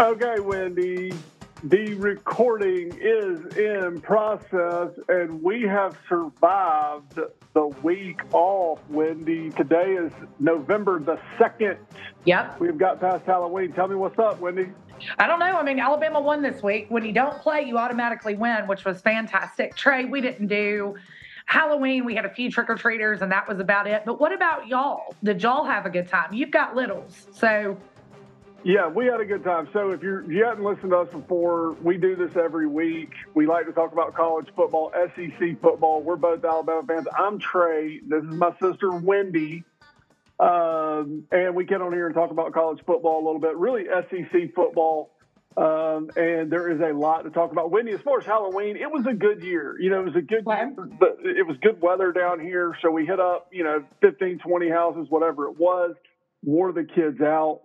Okay, 0.00 0.40
Wendy. 0.40 1.12
The 1.64 1.92
recording 1.96 2.90
is 2.98 3.54
in 3.58 4.00
process, 4.00 4.92
and 5.10 5.42
we 5.42 5.60
have 5.64 5.94
survived 6.08 7.20
the 7.52 7.66
week 7.82 8.22
off, 8.32 8.80
Wendy. 8.88 9.50
Today 9.50 9.96
is 9.96 10.10
November 10.38 11.00
the 11.00 11.20
2nd. 11.38 11.76
Yep. 12.24 12.60
We've 12.60 12.78
got 12.78 12.98
past 12.98 13.26
Halloween. 13.26 13.74
Tell 13.74 13.88
me 13.88 13.94
what's 13.94 14.18
up, 14.18 14.40
Wendy. 14.40 14.72
I 15.18 15.26
don't 15.26 15.38
know. 15.38 15.58
I 15.58 15.62
mean, 15.62 15.78
Alabama 15.78 16.18
won 16.18 16.40
this 16.40 16.62
week. 16.62 16.86
When 16.88 17.04
you 17.04 17.12
don't 17.12 17.38
play, 17.38 17.60
you 17.60 17.76
automatically 17.76 18.36
win, 18.36 18.66
which 18.68 18.86
was 18.86 19.02
fantastic. 19.02 19.76
Trey, 19.76 20.06
we 20.06 20.22
didn't 20.22 20.46
do 20.46 20.94
Halloween. 21.44 22.06
We 22.06 22.14
had 22.14 22.24
a 22.24 22.32
few 22.32 22.50
trick 22.50 22.70
or 22.70 22.74
treaters, 22.74 23.20
and 23.20 23.30
that 23.32 23.46
was 23.46 23.60
about 23.60 23.86
it. 23.86 24.04
But 24.06 24.18
what 24.18 24.32
about 24.32 24.66
y'all? 24.66 25.14
Did 25.22 25.42
y'all 25.42 25.66
have 25.66 25.84
a 25.84 25.90
good 25.90 26.08
time? 26.08 26.32
You've 26.32 26.52
got 26.52 26.74
littles. 26.74 27.26
So 27.34 27.76
Yeah, 28.62 28.88
we 28.88 29.06
had 29.06 29.20
a 29.20 29.24
good 29.24 29.42
time. 29.42 29.68
So 29.72 29.92
if 29.92 30.02
you're, 30.02 30.22
if 30.22 30.30
you 30.30 30.44
hadn't 30.44 30.62
listened 30.62 30.90
to 30.90 30.98
us 30.98 31.08
before, 31.10 31.72
we 31.82 31.96
do 31.96 32.14
this 32.14 32.36
every 32.36 32.66
week. 32.66 33.10
We 33.34 33.46
like 33.46 33.64
to 33.66 33.72
talk 33.72 33.92
about 33.92 34.14
college 34.14 34.48
football, 34.54 34.92
SEC 34.94 35.60
football. 35.62 36.02
We're 36.02 36.16
both 36.16 36.44
Alabama 36.44 36.82
fans. 36.86 37.06
I'm 37.18 37.38
Trey. 37.38 38.00
This 38.06 38.22
is 38.22 38.34
my 38.34 38.52
sister 38.60 38.92
Wendy. 38.92 39.64
Um, 40.38 41.24
and 41.32 41.54
we 41.54 41.64
get 41.64 41.80
on 41.80 41.92
here 41.92 42.06
and 42.06 42.14
talk 42.14 42.30
about 42.30 42.52
college 42.52 42.80
football 42.84 43.24
a 43.24 43.24
little 43.24 43.40
bit, 43.40 43.56
really 43.56 43.84
SEC 43.84 44.54
football. 44.54 45.10
Um, 45.56 46.10
and 46.16 46.52
there 46.52 46.70
is 46.70 46.80
a 46.80 46.96
lot 46.96 47.22
to 47.22 47.30
talk 47.30 47.52
about. 47.52 47.70
Wendy, 47.70 47.92
as 47.92 48.00
far 48.02 48.20
as 48.20 48.26
Halloween, 48.26 48.76
it 48.76 48.90
was 48.90 49.06
a 49.06 49.14
good 49.14 49.42
year. 49.42 49.76
You 49.80 49.88
know, 49.88 50.00
it 50.00 50.04
was 50.04 50.16
a 50.16 50.22
good 50.22 50.44
year. 50.46 50.74
It 51.24 51.46
was 51.46 51.56
good 51.62 51.80
weather 51.80 52.12
down 52.12 52.40
here. 52.40 52.76
So 52.82 52.90
we 52.90 53.06
hit 53.06 53.20
up, 53.20 53.48
you 53.52 53.64
know, 53.64 53.84
15, 54.02 54.38
20 54.38 54.68
houses, 54.68 55.06
whatever 55.08 55.46
it 55.46 55.58
was, 55.58 55.94
wore 56.42 56.72
the 56.72 56.84
kids 56.84 57.22
out 57.22 57.62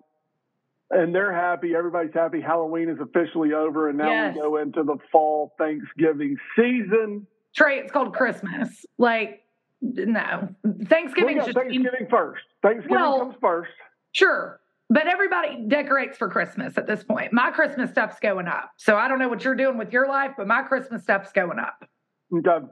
and 0.92 1.14
they're 1.14 1.34
happy. 1.34 1.74
Everybody's 1.76 2.14
happy. 2.14 2.42
Halloween 2.42 2.90
is 2.90 2.98
officially 3.00 3.54
over, 3.54 3.90
and 3.90 3.98
now 3.98 4.08
Yes. 4.10 4.36
we 4.36 4.42
go 4.42 4.58
into 4.58 4.84
the 4.84 4.98
fall 5.12 5.54
Thanksgiving 5.58 6.38
season. 6.56 7.26
Trey, 7.56 7.80
it's 7.80 7.92
called 7.92 8.14
Christmas. 8.14 8.86
Like, 8.98 9.44
no, 9.82 10.50
Thanksgiving 10.86 11.38
got 11.38 11.46
just 11.48 11.58
Thanksgiving 11.58 12.08
first. 12.10 12.44
Thanksgiving 12.62 12.96
Well- 12.98 13.20
comes 13.20 13.36
first. 13.42 13.72
sure. 14.12 14.60
But 14.88 15.08
everybody 15.08 15.66
decorates 15.68 16.16
for 16.16 16.30
Christmas 16.30 16.78
at 16.78 16.86
this 16.86 17.04
point. 17.04 17.34
My 17.34 17.50
Christmas 17.50 17.90
stuff's 17.90 18.20
going 18.20 18.48
up. 18.48 18.70
So 18.78 18.96
I 18.98 19.08
don't 19.08 19.18
know 19.18 19.28
what 19.28 19.44
you're 19.44 19.56
doing 19.56 19.80
with 19.80 19.92
your 19.92 20.08
life, 20.08 20.34
but 20.38 20.46
my 20.46 20.62
Christmas 20.62 21.02
stuff's 21.02 21.32
going 21.32 21.58
up. 21.58 21.84
Okay. 22.32 22.68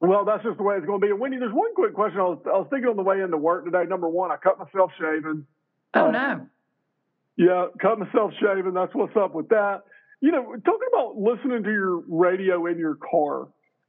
Well, 0.00 0.24
that's 0.24 0.42
just 0.42 0.56
the 0.56 0.64
way 0.64 0.76
it's 0.76 0.84
going 0.84 1.00
to 1.00 1.06
be. 1.06 1.12
And 1.12 1.20
Wendy, 1.20 1.38
there's 1.38 1.52
one 1.52 1.72
quick 1.76 1.94
question. 1.94 2.18
I 2.18 2.24
was, 2.24 2.38
I 2.46 2.58
was 2.58 2.66
thinking 2.70 2.88
on 2.88 2.96
the 2.96 3.04
way 3.04 3.20
into 3.20 3.36
work 3.36 3.64
today. 3.64 3.84
Number 3.84 4.08
one, 4.08 4.32
I 4.32 4.36
cut 4.36 4.58
myself 4.58 4.90
shaving. 4.98 5.46
Oh, 5.94 6.08
Uh, 6.08 6.10
no. 6.10 6.46
Yeah, 7.38 7.66
cut 7.80 8.00
myself 8.00 8.32
shaving. 8.40 8.74
That's 8.74 8.92
what's 8.94 9.16
up 9.16 9.32
with 9.32 9.48
that. 9.50 9.82
You 10.20 10.32
know, 10.32 10.56
talking 10.56 10.88
about 10.92 11.16
listening 11.16 11.62
to 11.62 11.70
your 11.70 12.02
radio 12.08 12.66
in 12.66 12.78
your 12.78 12.96
car. 12.96 13.46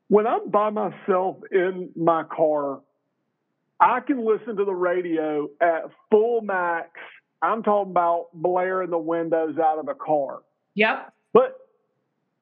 When 0.07 0.27
I'm 0.27 0.49
by 0.49 0.69
myself 0.69 1.37
in 1.51 1.89
my 1.95 2.23
car, 2.23 2.81
I 3.79 4.01
can 4.01 4.23
listen 4.23 4.55
to 4.57 4.65
the 4.65 4.73
radio 4.73 5.49
at 5.59 5.85
full 6.11 6.41
max. 6.41 6.89
I'm 7.41 7.63
talking 7.63 7.91
about 7.91 8.27
blaring 8.33 8.91
the 8.91 8.99
windows 8.99 9.57
out 9.57 9.79
of 9.79 9.87
a 9.87 9.95
car. 9.95 10.41
Yep. 10.75 11.11
But 11.33 11.57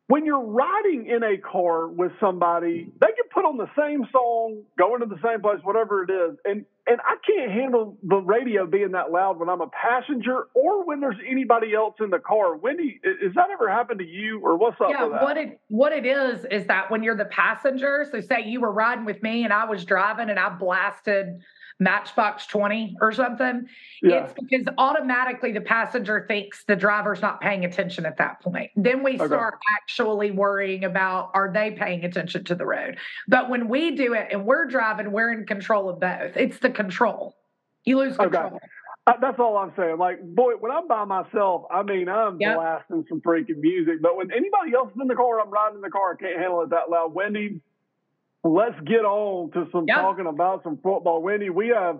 when 0.08 0.26
you're 0.26 0.46
riding 0.46 1.08
in 1.08 1.24
a 1.24 1.38
car 1.38 1.88
with 1.88 2.12
somebody, 2.20 2.92
they 3.00 3.08
can 3.08 3.30
put 3.34 3.46
on 3.46 3.58
the 3.58 3.70
same 3.78 4.06
song, 4.12 4.64
going 4.78 5.00
to 5.02 5.06
the 5.06 5.20
same 5.24 5.42
place, 5.42 5.60
whatever 5.64 6.04
it 6.04 6.10
is. 6.10 6.38
And 6.44 6.66
and 6.88 7.00
I 7.02 7.16
can't 7.26 7.52
handle 7.52 7.98
the 8.04 8.16
radio 8.18 8.66
being 8.66 8.92
that 8.92 9.12
loud 9.12 9.40
when 9.40 9.50
I'm 9.50 9.62
a 9.62 9.68
passenger 9.68 10.48
or 10.54 10.86
when 10.86 11.02
there's 11.02 11.18
anybody 11.30 11.74
else 11.74 11.96
in 12.00 12.10
the 12.10 12.20
car. 12.20 12.56
Wendy, 12.56 13.00
i- 13.06 13.26
has 13.26 13.34
that 13.36 13.50
ever 13.52 13.70
happened 13.70 14.00
to 14.00 14.06
you 14.06 14.40
or 14.42 14.58
what's 14.58 14.80
up 14.80 14.90
Yeah, 14.90 15.04
with 15.04 15.14
that? 15.14 15.24
what 15.24 15.38
it 15.38 15.60
what 15.68 15.92
it 15.92 16.06
is 16.06 16.46
is 16.50 16.66
that 16.68 16.90
when 16.90 17.04
you're 17.04 17.16
the 17.18 17.26
passenger, 17.26 18.06
so 18.10 18.22
say 18.22 18.44
you 18.46 18.62
were 18.62 18.72
riding 18.72 19.06
with 19.06 19.22
me 19.22 19.44
and 19.44 19.52
I 19.52 19.66
was 19.66 19.84
driving 19.86 20.30
and 20.30 20.40
I 20.40 20.50
blasted 20.50 21.42
Matchbox 21.80 22.48
20 22.48 22.98
or 23.02 23.12
something, 23.12 23.68
yeah. 24.02 24.24
it's 24.26 24.34
because 24.34 24.66
automatically 24.78 25.52
the 25.52 25.62
passenger 25.62 26.26
thinks 26.28 26.64
the 26.64 26.76
driver's 26.76 27.22
not 27.22 27.40
paying 27.40 27.66
attention 27.66 28.06
at 28.06 28.18
that 28.18 28.42
point. 28.42 28.72
Then 28.76 29.04
we 29.04 29.16
Okay. 29.16 29.28
start 29.28 29.60
actually 29.80 30.32
worrying 30.32 30.86
about 30.86 31.32
are 31.36 31.52
they 31.54 31.72
paying 31.72 32.04
attention 32.04 32.44
to 32.46 32.56
the 32.56 32.66
road? 32.66 32.98
But 33.28 33.50
when 33.50 33.68
we 33.70 33.92
do 33.96 34.14
it 34.14 34.30
and 34.32 34.46
we're 34.46 34.66
driving, 34.66 35.12
we're 35.12 35.32
in 35.32 35.46
control 35.46 35.90
of 35.90 36.00
both. 36.00 36.36
It's 36.36 36.58
the 36.60 36.72
control. 36.72 37.36
You 37.86 38.00
lose 38.00 38.18
Okay. 38.20 38.30
control. 38.30 38.60
Uh, 39.06 39.14
That's 39.22 39.40
all 39.40 39.56
I'm 39.58 39.72
saying. 39.78 39.98
Like, 39.98 40.20
boy, 40.22 40.54
when 40.60 40.72
I'm 40.72 40.88
by 40.88 41.06
myself, 41.06 41.66
I 41.72 41.82
mean, 41.84 42.10
I'm 42.10 42.42
Yep. 42.42 42.56
blasting 42.56 43.06
some 43.08 43.22
freaking 43.22 43.58
music. 43.60 44.02
But 44.02 44.18
when 44.18 44.32
anybody 44.32 44.74
else 44.74 44.90
is 44.94 45.00
in 45.00 45.08
the 45.08 45.16
car, 45.16 45.40
I'm 45.40 45.50
riding 45.50 45.76
in 45.76 45.82
the 45.82 45.90
car, 45.92 46.14
I 46.14 46.16
can't 46.22 46.38
handle 46.40 46.62
it 46.64 46.70
that 46.72 46.90
loud. 46.90 47.14
Wendy, 47.14 47.62
let's 48.48 48.80
get 48.86 49.04
on 49.06 49.52
to 49.52 49.68
some 49.72 49.86
talking 49.88 50.28
about 50.28 50.64
some 50.64 50.78
football. 50.84 51.22
Wendy, 51.22 51.50
we 51.50 51.70
have 51.70 52.00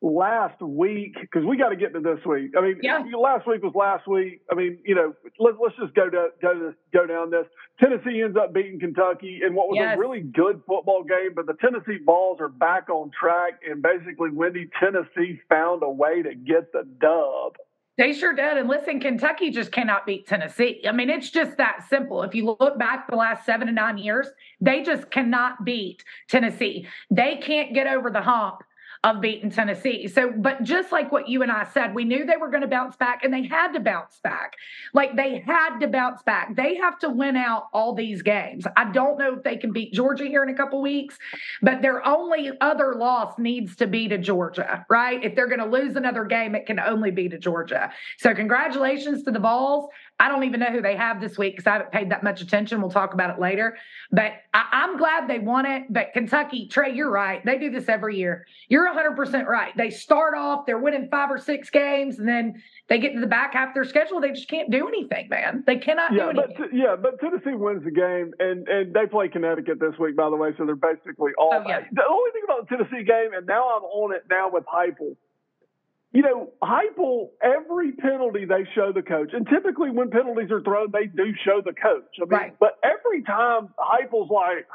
last 0.00 0.60
week 0.62 1.14
because 1.20 1.44
we 1.44 1.56
got 1.56 1.70
to 1.70 1.76
get 1.76 1.92
to 1.92 2.00
this 2.00 2.24
week. 2.24 2.52
I 2.56 2.60
mean, 2.60 2.78
Yeah. 2.82 3.02
last 3.18 3.48
week 3.48 3.62
was 3.64 3.74
last 3.74 4.06
week. 4.06 4.42
I 4.50 4.54
mean, 4.54 4.78
you 4.84 4.94
know, 4.94 5.12
let's 5.40 5.58
let's 5.60 5.74
just 5.76 5.94
go 5.94 6.08
to 6.08 6.28
go 6.40 6.54
to 6.54 6.74
go 6.92 7.06
down 7.06 7.30
this. 7.30 7.46
Tennessee 7.80 8.22
ends 8.22 8.36
up 8.36 8.52
beating 8.52 8.78
Kentucky 8.78 9.40
in 9.44 9.54
what 9.54 9.68
was 9.68 9.76
Yes. 9.76 9.96
a 9.96 10.00
really 10.00 10.20
good 10.20 10.62
football 10.68 11.02
game, 11.02 11.32
but 11.34 11.46
the 11.46 11.54
Tennessee 11.54 11.98
Vols 12.04 12.40
are 12.40 12.48
back 12.48 12.88
on 12.90 13.10
track, 13.10 13.60
and 13.68 13.82
basically, 13.82 14.30
Wendy, 14.30 14.68
Tennessee 14.78 15.40
found 15.48 15.82
a 15.82 15.90
way 15.90 16.22
to 16.22 16.34
get 16.34 16.70
the 16.72 16.84
dub. 17.00 17.56
They 17.98 18.12
sure 18.12 18.32
did. 18.32 18.56
And 18.56 18.68
listen, 18.68 19.00
Kentucky 19.00 19.50
just 19.50 19.72
cannot 19.72 20.06
beat 20.06 20.26
Tennessee. 20.26 20.82
I 20.88 20.92
mean, 20.92 21.10
it's 21.10 21.30
just 21.30 21.56
that 21.56 21.84
simple. 21.90 22.22
If 22.22 22.32
you 22.32 22.56
look 22.60 22.78
back 22.78 23.10
the 23.10 23.16
last 23.16 23.44
seven 23.44 23.66
to 23.66 23.72
nine 23.72 23.98
years, 23.98 24.28
they 24.60 24.84
just 24.84 25.10
cannot 25.10 25.64
beat 25.64 26.04
Tennessee. 26.28 26.86
They 27.10 27.36
can't 27.36 27.74
get 27.74 27.88
over 27.88 28.08
the 28.10 28.22
hump 28.22 28.62
of 29.04 29.20
beating 29.20 29.50
Tennessee. 29.50 30.08
So, 30.08 30.32
but 30.36 30.62
just 30.64 30.90
like 30.90 31.12
what 31.12 31.28
you 31.28 31.42
and 31.42 31.52
I 31.52 31.64
said, 31.72 31.94
we 31.94 32.04
knew 32.04 32.26
they 32.26 32.36
were 32.36 32.50
going 32.50 32.62
to 32.62 32.68
bounce 32.68 32.96
back 32.96 33.22
and 33.22 33.32
they 33.32 33.46
had 33.46 33.72
to 33.72 33.80
bounce 33.80 34.18
back. 34.22 34.54
Like 34.92 35.14
they 35.16 35.38
had 35.46 35.78
to 35.78 35.86
bounce 35.86 36.22
back. 36.22 36.56
They 36.56 36.76
have 36.76 36.98
to 37.00 37.08
win 37.08 37.36
out 37.36 37.68
all 37.72 37.94
these 37.94 38.22
games. 38.22 38.66
I 38.76 38.90
don't 38.90 39.18
know 39.18 39.34
if 39.34 39.44
they 39.44 39.56
can 39.56 39.72
beat 39.72 39.92
Georgia 39.92 40.24
here 40.24 40.42
in 40.42 40.48
a 40.48 40.54
couple 40.54 40.82
weeks, 40.82 41.16
but 41.62 41.80
their 41.80 42.04
only 42.04 42.50
other 42.60 42.94
loss 42.94 43.38
needs 43.38 43.76
to 43.76 43.86
be 43.86 44.08
to 44.08 44.18
Georgia, 44.18 44.84
right? 44.90 45.22
If 45.22 45.36
they're 45.36 45.48
going 45.48 45.60
to 45.60 45.66
lose 45.66 45.94
another 45.94 46.24
game, 46.24 46.54
it 46.54 46.66
can 46.66 46.80
only 46.80 47.10
be 47.10 47.28
to 47.28 47.38
Georgia. 47.38 47.92
So, 48.18 48.34
congratulations 48.34 49.22
to 49.24 49.30
the 49.30 49.38
Vols. 49.38 49.88
I 50.20 50.28
don't 50.28 50.42
even 50.44 50.58
know 50.58 50.66
who 50.72 50.82
they 50.82 50.96
have 50.96 51.20
this 51.20 51.38
week 51.38 51.54
because 51.54 51.66
I 51.68 51.74
haven't 51.74 51.92
paid 51.92 52.10
that 52.10 52.24
much 52.24 52.40
attention. 52.40 52.80
We'll 52.80 52.90
talk 52.90 53.14
about 53.14 53.30
it 53.30 53.40
later. 53.40 53.76
But 54.10 54.32
I, 54.52 54.66
I'm 54.72 54.96
glad 54.96 55.28
they 55.28 55.38
won 55.38 55.64
it. 55.64 55.84
But 55.90 56.12
Kentucky, 56.12 56.66
Trey, 56.66 56.92
you're 56.92 57.10
right. 57.10 57.44
They 57.44 57.56
do 57.56 57.70
this 57.70 57.88
every 57.88 58.16
year. 58.16 58.44
You're 58.68 58.88
100% 58.92 59.46
right. 59.46 59.76
They 59.76 59.90
start 59.90 60.34
off, 60.36 60.66
they're 60.66 60.78
winning 60.78 61.08
five 61.08 61.30
or 61.30 61.38
six 61.38 61.70
games, 61.70 62.18
and 62.18 62.26
then 62.26 62.60
they 62.88 62.98
get 62.98 63.14
to 63.14 63.20
the 63.20 63.26
back 63.28 63.52
half 63.54 63.68
of 63.68 63.74
their 63.74 63.84
schedule. 63.84 64.20
They 64.20 64.30
just 64.32 64.48
can't 64.48 64.70
do 64.70 64.88
anything, 64.88 65.28
man. 65.28 65.62
They 65.66 65.76
cannot 65.76 66.12
Yeah, 66.12 66.32
do 66.32 66.34
but 66.34 66.44
anything. 66.46 66.78
yeah, 66.78 66.96
but 67.00 67.20
Tennessee 67.20 67.54
wins 67.54 67.84
the 67.84 67.90
game, 67.92 68.32
and 68.40 68.66
and 68.66 68.92
they 68.92 69.06
play 69.06 69.28
Connecticut 69.28 69.78
this 69.78 69.98
week, 70.00 70.16
by 70.16 70.30
the 70.30 70.36
way. 70.36 70.50
So 70.58 70.66
they're 70.66 70.74
basically 70.74 71.32
all. 71.38 71.50
Oh, 71.54 71.62
yeah. 71.68 71.80
The 71.92 72.02
only 72.08 72.30
thing 72.32 72.42
about 72.44 72.68
the 72.68 72.76
Tennessee 72.76 73.04
game, 73.04 73.30
and 73.36 73.46
now 73.46 73.68
I'm 73.76 73.84
on 73.84 74.14
it 74.16 74.24
now 74.28 74.50
with 74.52 74.64
Heupel. 74.64 75.16
You 76.12 76.22
know, 76.22 76.50
Heupel, 76.62 77.28
every 77.42 77.92
penalty 77.92 78.46
they 78.46 78.64
show 78.74 78.92
the 78.92 79.02
coach, 79.02 79.30
and 79.34 79.46
typically 79.46 79.90
when 79.90 80.10
penalties 80.10 80.50
are 80.50 80.62
thrown, 80.62 80.90
they 80.90 81.06
do 81.06 81.34
show 81.44 81.60
the 81.62 81.74
coach. 81.74 82.04
I 82.16 82.20
mean, 82.20 82.28
Right. 82.30 82.54
but 82.58 82.78
every 82.82 83.22
time 83.22 83.68
Heupel's 83.78 84.30
like, 84.30 84.66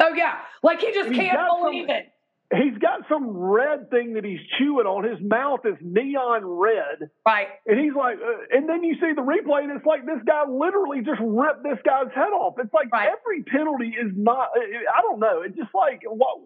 oh, 0.00 0.14
yeah. 0.14 0.38
Like 0.62 0.80
he 0.80 0.92
just 0.92 1.12
can't 1.12 1.38
believe 1.60 1.90
it. 1.90 2.10
He's 2.50 2.78
got 2.80 3.00
some 3.08 3.28
red 3.36 3.90
thing 3.90 4.14
that 4.14 4.24
he's 4.24 4.40
chewing 4.58 4.86
on. 4.86 5.04
His 5.04 5.20
mouth 5.20 5.60
is 5.64 5.76
neon 5.82 6.44
red. 6.46 7.10
Right. 7.26 7.48
And 7.66 7.78
he's 7.78 7.92
like, 7.94 8.16
uh, 8.16 8.56
and 8.56 8.68
then 8.68 8.82
you 8.84 8.94
see 8.94 9.12
the 9.14 9.20
replay, 9.22 9.64
and 9.64 9.72
it's 9.76 9.84
like 9.84 10.06
this 10.06 10.20
guy 10.26 10.48
literally 10.48 11.00
just 11.04 11.20
ripped 11.20 11.62
this 11.62 11.78
guy's 11.84 12.08
head 12.14 12.32
off. 12.32 12.54
It's 12.58 12.72
like 12.72 12.90
Right. 12.92 13.10
every 13.12 13.42
penalty 13.42 13.88
is 13.88 14.12
not. 14.16 14.48
I 14.56 15.02
don't 15.02 15.20
know. 15.20 15.42
It's 15.42 15.56
just 15.56 15.74
like 15.74 16.02
what 16.06 16.38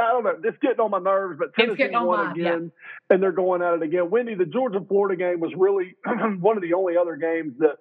I 0.00 0.08
don't 0.12 0.24
know. 0.24 0.36
It's 0.42 0.58
getting 0.58 0.80
on 0.80 0.90
my 0.90 0.98
nerves. 0.98 1.38
But 1.38 1.54
Tennessee 1.54 1.88
won 1.92 2.32
again, 2.32 2.72
and 3.10 3.22
they're 3.22 3.32
going 3.32 3.62
at 3.62 3.74
it 3.74 3.82
again. 3.82 4.10
Wendy, 4.10 4.34
the 4.34 4.46
Georgia 4.46 4.80
Florida 4.86 5.16
game 5.16 5.40
was 5.40 5.52
really 5.56 5.94
one 6.40 6.56
of 6.56 6.62
the 6.62 6.74
only 6.74 6.96
other 6.96 7.16
games 7.16 7.54
that. 7.58 7.76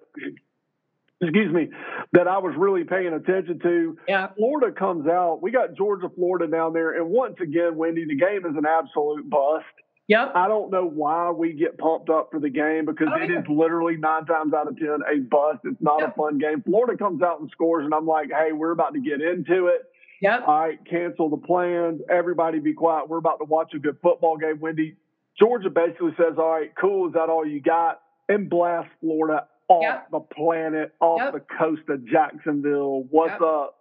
Excuse 1.21 1.53
me, 1.53 1.69
that 2.11 2.27
I 2.27 2.37
was 2.39 2.53
really 2.57 2.83
paying 2.83 3.13
attention 3.13 3.59
to. 3.59 3.97
Yeah. 4.09 4.27
Florida 4.35 4.71
comes 4.77 5.07
out. 5.07 5.41
We 5.41 5.51
got 5.51 5.73
Georgia, 5.75 6.09
Florida 6.13 6.47
down 6.47 6.73
there, 6.73 6.91
and 6.99 7.09
once 7.09 7.35
again, 7.41 7.77
Wendy, 7.77 8.05
the 8.05 8.15
game 8.17 8.45
is 8.45 8.57
an 8.57 8.65
absolute 8.65 9.29
bust. 9.29 9.63
Yep. 10.09 10.33
I 10.35 10.49
don't 10.49 10.69
know 10.69 10.85
why 10.85 11.31
we 11.31 11.53
get 11.53 11.77
pumped 11.77 12.09
up 12.09 12.27
for 12.29 12.41
the 12.41 12.49
game 12.49 12.83
because 12.85 13.07
Oh, 13.09 13.21
it 13.23 13.29
yeah. 13.29 13.39
is 13.39 13.45
literally 13.47 13.95
nine 13.95 14.25
times 14.25 14.53
out 14.53 14.67
of 14.67 14.77
ten 14.77 14.99
a 15.09 15.19
bust. 15.21 15.59
It's 15.63 15.81
not 15.81 16.01
Yeah. 16.01 16.07
a 16.07 16.11
fun 16.11 16.39
game. 16.39 16.61
Florida 16.61 16.97
comes 16.97 17.21
out 17.21 17.39
and 17.39 17.49
scores, 17.51 17.85
and 17.85 17.93
I'm 17.93 18.05
like, 18.05 18.29
hey, 18.29 18.51
we're 18.51 18.71
about 18.71 18.93
to 18.95 18.99
get 18.99 19.21
into 19.21 19.67
it. 19.67 19.83
Yep. 20.19 20.43
All 20.45 20.59
right, 20.59 20.79
cancel 20.89 21.29
the 21.29 21.37
plans. 21.37 22.01
Everybody 22.09 22.59
be 22.59 22.73
quiet. 22.73 23.07
We're 23.07 23.17
about 23.17 23.37
to 23.37 23.45
watch 23.45 23.73
a 23.75 23.79
good 23.79 23.97
football 24.03 24.35
game. 24.35 24.59
Wendy, 24.59 24.97
Georgia 25.39 25.69
basically 25.69 26.13
says, 26.17 26.37
all 26.37 26.49
right, 26.51 26.71
cool. 26.75 27.07
Is 27.07 27.13
that 27.13 27.29
all 27.29 27.45
you 27.47 27.61
got? 27.61 28.01
And 28.27 28.49
blast 28.49 28.89
Florida 28.99 29.47
off 29.73 29.83
Yep. 29.83 30.11
the 30.11 30.19
planet, 30.19 30.93
off 30.99 31.19
Yep. 31.19 31.33
the 31.33 31.39
coast 31.39 31.89
of 31.89 32.05
Jacksonville. 32.05 33.03
What's 33.09 33.31
Yep. 33.31 33.41
up? 33.41 33.79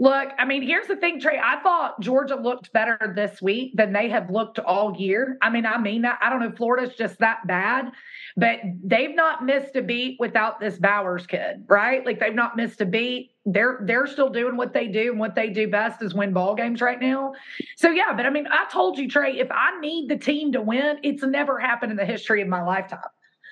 Look, 0.00 0.30
I 0.38 0.44
mean, 0.44 0.62
here's 0.62 0.88
the 0.88 0.96
thing, 0.96 1.20
Trey. 1.20 1.38
I 1.38 1.60
thought 1.62 2.00
Georgia 2.00 2.34
looked 2.34 2.72
better 2.72 3.12
this 3.14 3.40
week 3.40 3.76
than 3.76 3.92
they 3.92 4.08
have 4.08 4.28
looked 4.28 4.58
all 4.58 4.96
year. 4.96 5.38
I 5.40 5.50
mean, 5.50 5.64
I 5.64 5.78
mean 5.78 6.02
that. 6.02 6.18
I 6.20 6.30
don't 6.30 6.40
know 6.40 6.48
if 6.48 6.56
Florida's 6.56 6.96
just 6.96 7.20
that 7.20 7.46
bad, 7.46 7.92
but 8.36 8.58
they've 8.82 9.14
not 9.14 9.44
missed 9.44 9.76
a 9.76 9.82
beat 9.82 10.16
without 10.18 10.58
this 10.58 10.78
Bowers 10.78 11.28
kid, 11.28 11.64
right? 11.68 12.04
Like 12.04 12.18
they've 12.18 12.34
not 12.34 12.56
missed 12.56 12.80
a 12.80 12.86
beat. 12.86 13.36
They're 13.46 13.78
they're 13.82 14.08
still 14.08 14.30
doing 14.30 14.56
what 14.56 14.72
they 14.72 14.88
do, 14.88 15.12
and 15.12 15.20
what 15.20 15.36
they 15.36 15.50
do 15.50 15.68
best 15.68 16.02
is 16.02 16.12
win 16.12 16.32
ball 16.32 16.56
games 16.56 16.80
right 16.80 17.00
now. 17.00 17.34
So 17.76 17.90
yeah, 17.90 18.12
but 18.16 18.26
I 18.26 18.30
mean, 18.30 18.48
I 18.48 18.64
told 18.72 18.98
you, 18.98 19.08
Trey, 19.08 19.38
if 19.38 19.48
I 19.52 19.78
need 19.78 20.08
the 20.08 20.16
team 20.16 20.50
to 20.52 20.60
win, 20.60 20.98
it's 21.04 21.22
never 21.22 21.60
happened 21.60 21.92
in 21.92 21.96
the 21.96 22.06
history 22.06 22.42
of 22.42 22.48
my 22.48 22.64
lifetime. 22.64 22.98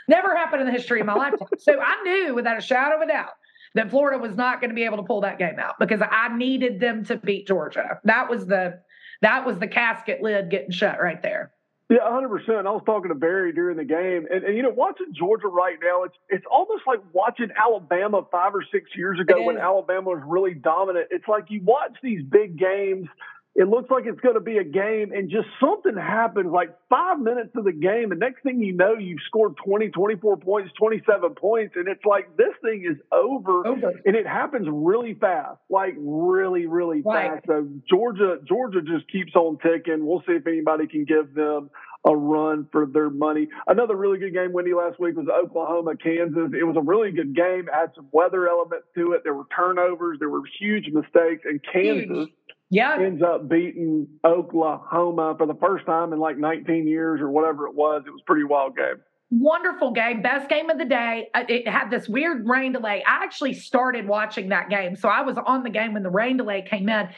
Never 0.08 0.37
happened 0.37 0.62
in 0.62 0.66
the 0.66 0.72
history 0.72 1.00
of 1.00 1.06
my 1.06 1.14
lifetime. 1.14 1.49
So 1.58 1.81
I 1.81 2.02
knew 2.02 2.34
without 2.34 2.58
a 2.58 2.60
shadow 2.60 2.96
of 2.96 3.02
a 3.02 3.06
doubt 3.06 3.32
that 3.75 3.90
Florida 3.90 4.19
was 4.19 4.37
not 4.37 4.60
going 4.60 4.70
to 4.70 4.75
be 4.75 4.84
able 4.84 4.99
to 4.99 5.02
pull 5.02 5.20
that 5.22 5.38
game 5.38 5.58
out 5.58 5.78
because 5.78 6.00
I 6.02 6.37
needed 6.37 6.81
them 6.81 7.04
to 7.06 7.16
beat 7.16 7.46
Georgia. 7.46 8.00
That 8.04 8.28
was 8.28 8.46
the 8.46 8.81
that 9.22 9.46
was 9.46 9.58
the 9.58 9.69
casket 9.69 10.20
lid 10.20 10.50
getting 10.50 10.72
shut 10.72 11.00
right 11.00 11.22
there. 11.22 11.52
Yeah, 11.88 11.99
hundred 12.10 12.31
percent. 12.31 12.66
I 12.66 12.70
was 12.70 12.82
talking 12.87 13.10
to 13.10 13.14
Barry 13.14 13.52
during 13.52 13.76
the 13.76 13.84
game, 13.84 14.26
and, 14.31 14.44
and 14.44 14.56
you 14.56 14.62
know, 14.62 14.70
watching 14.70 15.12
Georgia 15.12 15.49
right 15.49 15.76
now, 15.82 16.04
it's 16.04 16.14
it's 16.31 16.44
almost 16.50 16.84
like 16.87 17.00
watching 17.12 17.49
Alabama 17.56 18.22
five 18.32 18.54
or 18.54 18.64
six 18.72 18.90
years 18.96 19.20
ago 19.20 19.43
when. 19.43 19.58
Alabama 19.58 20.10
was 20.10 20.22
really 20.26 20.54
dominant. 20.54 21.08
It's 21.10 21.28
like 21.28 21.44
you 21.49 21.60
watch 21.62 21.93
these 22.02 22.22
big 22.25 22.58
games. 22.58 23.08
It 23.54 23.69
looks 23.69 23.90
like 23.90 24.04
it's 24.06 24.20
going 24.20 24.34
to 24.37 24.40
be 24.40 24.56
a 24.56 24.64
game, 24.64 25.12
and 25.12 25.28
just 25.31 25.46
something 25.60 25.94
happens 25.94 26.50
like 26.50 26.75
five 26.88 27.19
minutes 27.20 27.50
of 27.54 27.64
the 27.64 27.72
game, 27.72 28.10
and 28.10 28.19
next 28.19 28.43
thing 28.43 28.60
you 28.62 28.72
know, 28.72 28.94
you've 28.94 29.20
scored 29.26 29.56
20, 29.62 29.90
24 29.90 30.38
points, 30.38 30.70
27 30.78 31.34
points, 31.34 31.75
and 31.76 31.87
it's 31.87 32.04
like 32.06 32.34
this 32.38 32.54
thing 32.62 32.87
is 32.90 32.96
over. 33.12 33.66
Over. 33.66 33.93
and 34.06 34.16
it 34.16 34.26
happens 34.26 34.66
really 34.70 35.12
fast, 35.14 35.58
like 35.69 35.94
really, 35.99 36.66
really 36.66 37.02
Right. 37.02 37.32
fast. 37.32 37.46
So 37.46 37.69
Georgia, 37.90 38.38
Georgia 38.49 38.81
just 38.81 39.06
keeps 39.12 39.37
on 39.37 39.58
ticking. 39.58 40.06
We'll 40.06 40.22
see 40.26 40.32
if 40.32 40.46
anybody 40.46 40.87
can 40.87 41.04
give 41.04 41.34
them 41.34 41.69
a 42.06 42.16
run 42.16 42.66
for 42.72 42.87
their 42.87 43.10
money. 43.10 43.49
Another 43.66 43.94
really 43.96 44.19
good 44.19 44.32
game, 44.32 44.52
Wendy, 44.52 44.72
last 44.75 44.99
week 44.99 45.14
was 45.16 45.28
Oklahoma, 45.28 45.94
Kansas. 45.96 46.52
It 46.58 46.64
was 46.64 46.76
a 46.76 46.81
really 46.81 47.12
good 47.12 47.37
game. 47.37 47.69
Had 47.72 47.93
some 47.94 48.08
weather 48.12 48.49
elements 48.49 48.87
to 48.96 49.12
it. 49.12 49.22
There 49.25 49.34
were 49.34 49.44
turnovers. 49.54 50.19
There 50.19 50.31
were 50.31 50.43
huge 50.58 50.87
mistakes, 50.90 51.43
and 51.44 51.60
Kansas 51.70 52.08
Huge. 52.08 52.31
Yeah. 52.73 52.97
ends 52.99 53.23
up 53.23 53.51
beating 53.51 54.09
Oklahoma 54.25 55.35
for 55.37 55.47
the 55.47 55.55
first 55.57 55.85
time 55.85 56.15
in 56.15 56.19
like 56.19 56.39
19 56.39 56.89
years 56.89 57.21
or 57.21 57.29
whatever 57.31 57.67
it 57.67 57.75
was. 57.75 58.03
It 58.07 58.11
was 58.11 58.23
a 58.23 58.25
pretty 58.25 58.45
wild 58.45 58.75
game. 58.77 58.95
Wonderful 59.31 59.93
game, 59.93 60.23
best 60.23 60.49
game 60.49 60.71
of 60.71 60.79
the 60.79 60.87
day. 60.87 61.29
Uh, 61.35 61.45
It 61.49 61.69
had 61.69 61.91
this 61.91 62.09
weird 62.09 62.49
rain 62.49 62.73
delay. 62.73 63.05
I 63.07 63.23
actually 63.25 63.53
started 63.53 64.09
watching 64.09 64.49
that 64.49 64.71
game, 64.71 64.97
so 64.97 65.11
I 65.11 65.21
was 65.21 65.37
on 65.37 65.63
the 65.65 65.71
game 65.71 65.93
when 65.93 66.03
the 66.03 66.11
rain 66.11 66.39
delay 66.39 66.63
came 66.63 66.89
in. 66.89 67.09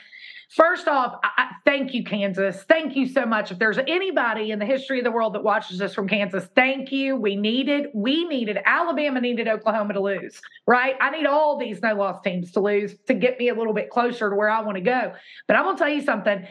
First 0.54 0.86
off, 0.86 1.18
I, 1.24 1.50
thank 1.64 1.94
you, 1.94 2.04
Kansas. 2.04 2.62
Thank 2.68 2.94
you 2.94 3.08
so 3.08 3.26
much. 3.26 3.50
If 3.50 3.58
there's 3.58 3.78
anybody 3.88 4.52
in 4.52 4.60
the 4.60 4.64
history 4.64 4.98
of 4.98 5.04
the 5.04 5.10
world 5.10 5.34
that 5.34 5.42
watches 5.42 5.78
this 5.78 5.92
from 5.92 6.06
Kansas, 6.06 6.44
thank 6.54 6.92
you. 6.92 7.16
We 7.16 7.34
needed, 7.34 7.88
we 7.92 8.24
needed, 8.28 8.58
Alabama 8.64 9.20
needed 9.20 9.48
Oklahoma 9.48 9.94
to 9.94 10.00
lose, 10.00 10.40
right? 10.68 10.94
I 11.00 11.10
need 11.10 11.26
all 11.26 11.58
these 11.58 11.82
no 11.82 11.94
loss 11.94 12.20
teams 12.22 12.52
to 12.52 12.60
lose 12.60 12.94
to 13.08 13.14
get 13.14 13.36
me 13.36 13.48
a 13.48 13.54
little 13.54 13.72
bit 13.72 13.90
closer 13.90 14.30
to 14.30 14.36
where 14.36 14.48
I 14.48 14.60
want 14.60 14.76
to 14.76 14.80
go. 14.80 15.14
But 15.48 15.56
I'm 15.56 15.64
going 15.64 15.76
to 15.76 15.82
tell 15.82 15.92
you 15.92 16.02
something. 16.02 16.46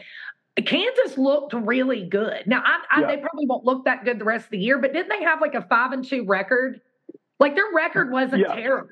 Kansas 0.66 1.16
looked 1.16 1.54
really 1.54 2.06
good. 2.06 2.42
Now, 2.46 2.62
I, 2.62 2.80
I, 2.90 3.00
Yeah. 3.00 3.06
they 3.06 3.16
probably 3.16 3.46
won't 3.46 3.64
look 3.64 3.86
that 3.86 4.04
good 4.04 4.18
the 4.18 4.26
rest 4.26 4.44
of 4.44 4.50
the 4.50 4.58
year, 4.58 4.78
but 4.78 4.92
didn't 4.92 5.08
they 5.08 5.24
have 5.24 5.40
like 5.40 5.54
a 5.54 5.62
five 5.62 5.92
and 5.92 6.04
two 6.06 6.26
record? 6.26 6.82
Like 7.40 7.54
their 7.54 7.72
record 7.74 8.12
wasn't 8.12 8.42
Yeah. 8.42 8.54
terrible. 8.54 8.90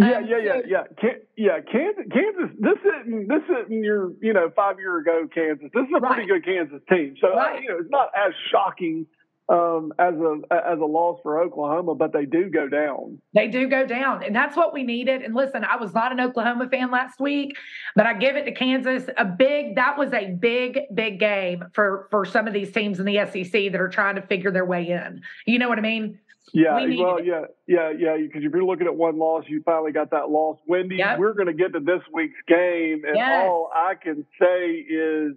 Yeah, 0.00 0.18
Um, 0.18 0.26
yeah, 0.28 0.38
yeah, 0.38 0.60
yeah. 0.66 0.82
Can, 1.00 1.10
yeah, 1.36 1.60
Kansas, 1.70 2.04
Kansas. 2.12 2.56
This 2.58 2.78
isn't 2.78 3.28
this 3.28 3.42
isn't 3.44 3.84
your 3.84 4.12
you 4.22 4.32
know 4.32 4.50
five 4.56 4.78
year 4.78 4.98
ago 4.98 5.28
Kansas. 5.32 5.68
This 5.74 5.84
is 5.84 5.92
a 5.96 6.00
pretty 6.00 6.26
good 6.26 6.44
Kansas 6.44 6.80
team. 6.88 7.16
So 7.20 7.28
uh, 7.32 7.36
Right. 7.36 7.62
you 7.62 7.68
know 7.68 7.78
it's 7.78 7.90
not 7.90 8.10
as 8.16 8.32
shocking 8.50 9.06
um, 9.50 9.92
as 9.98 10.14
a 10.14 10.40
as 10.54 10.78
a 10.78 10.84
loss 10.86 11.18
for 11.22 11.40
Oklahoma, 11.42 11.94
but 11.96 12.12
they 12.12 12.24
do 12.24 12.48
go 12.48 12.68
down. 12.68 13.18
They 13.34 13.48
do 13.48 13.68
go 13.68 13.84
down, 13.84 14.22
and 14.22 14.34
that's 14.34 14.56
what 14.56 14.72
we 14.72 14.84
needed. 14.84 15.22
And 15.22 15.34
listen, 15.34 15.64
I 15.64 15.76
was 15.76 15.92
not 15.92 16.12
an 16.12 16.20
Oklahoma 16.20 16.68
fan 16.70 16.90
last 16.90 17.20
week, 17.20 17.56
but 17.94 18.06
I 18.06 18.14
give 18.14 18.36
it 18.36 18.44
to 18.44 18.52
Kansas. 18.52 19.10
A 19.18 19.24
big 19.26 19.74
that 19.74 19.98
was 19.98 20.12
a 20.14 20.30
big, 20.30 20.80
big 20.94 21.18
game 21.20 21.64
for 21.74 22.06
for 22.10 22.24
some 22.24 22.46
of 22.46 22.54
these 22.54 22.72
teams 22.72 23.00
in 23.00 23.04
the 23.04 23.16
SEC 23.26 23.52
that 23.72 23.80
are 23.80 23.88
trying 23.88 24.14
to 24.14 24.22
figure 24.22 24.50
their 24.50 24.64
way 24.64 24.88
in. 24.88 25.20
You 25.46 25.58
know 25.58 25.68
what 25.68 25.78
I 25.78 25.82
mean? 25.82 26.18
Yeah, 26.52 26.84
We 26.84 26.96
well, 26.98 27.22
yeah, 27.22 27.42
yeah, 27.66 27.90
yeah. 27.96 28.16
Because 28.16 28.42
if 28.44 28.52
you're 28.52 28.64
looking 28.64 28.86
at 28.86 28.94
one 28.94 29.18
loss, 29.18 29.44
you 29.48 29.62
finally 29.64 29.92
got 29.92 30.10
that 30.10 30.30
loss. 30.30 30.58
Wendy, 30.66 30.96
Yep. 30.96 31.18
we're 31.18 31.34
going 31.34 31.46
to 31.46 31.52
get 31.54 31.72
to 31.74 31.80
this 31.80 32.02
week's 32.12 32.40
game, 32.48 33.04
and 33.06 33.16
Yes. 33.16 33.44
all 33.44 33.70
I 33.74 33.94
can 33.94 34.26
say 34.40 34.70
is. 34.76 35.34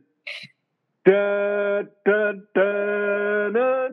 Da, 1.05 1.81
da, 2.05 2.31
da, 2.55 3.49
da. 3.49 3.87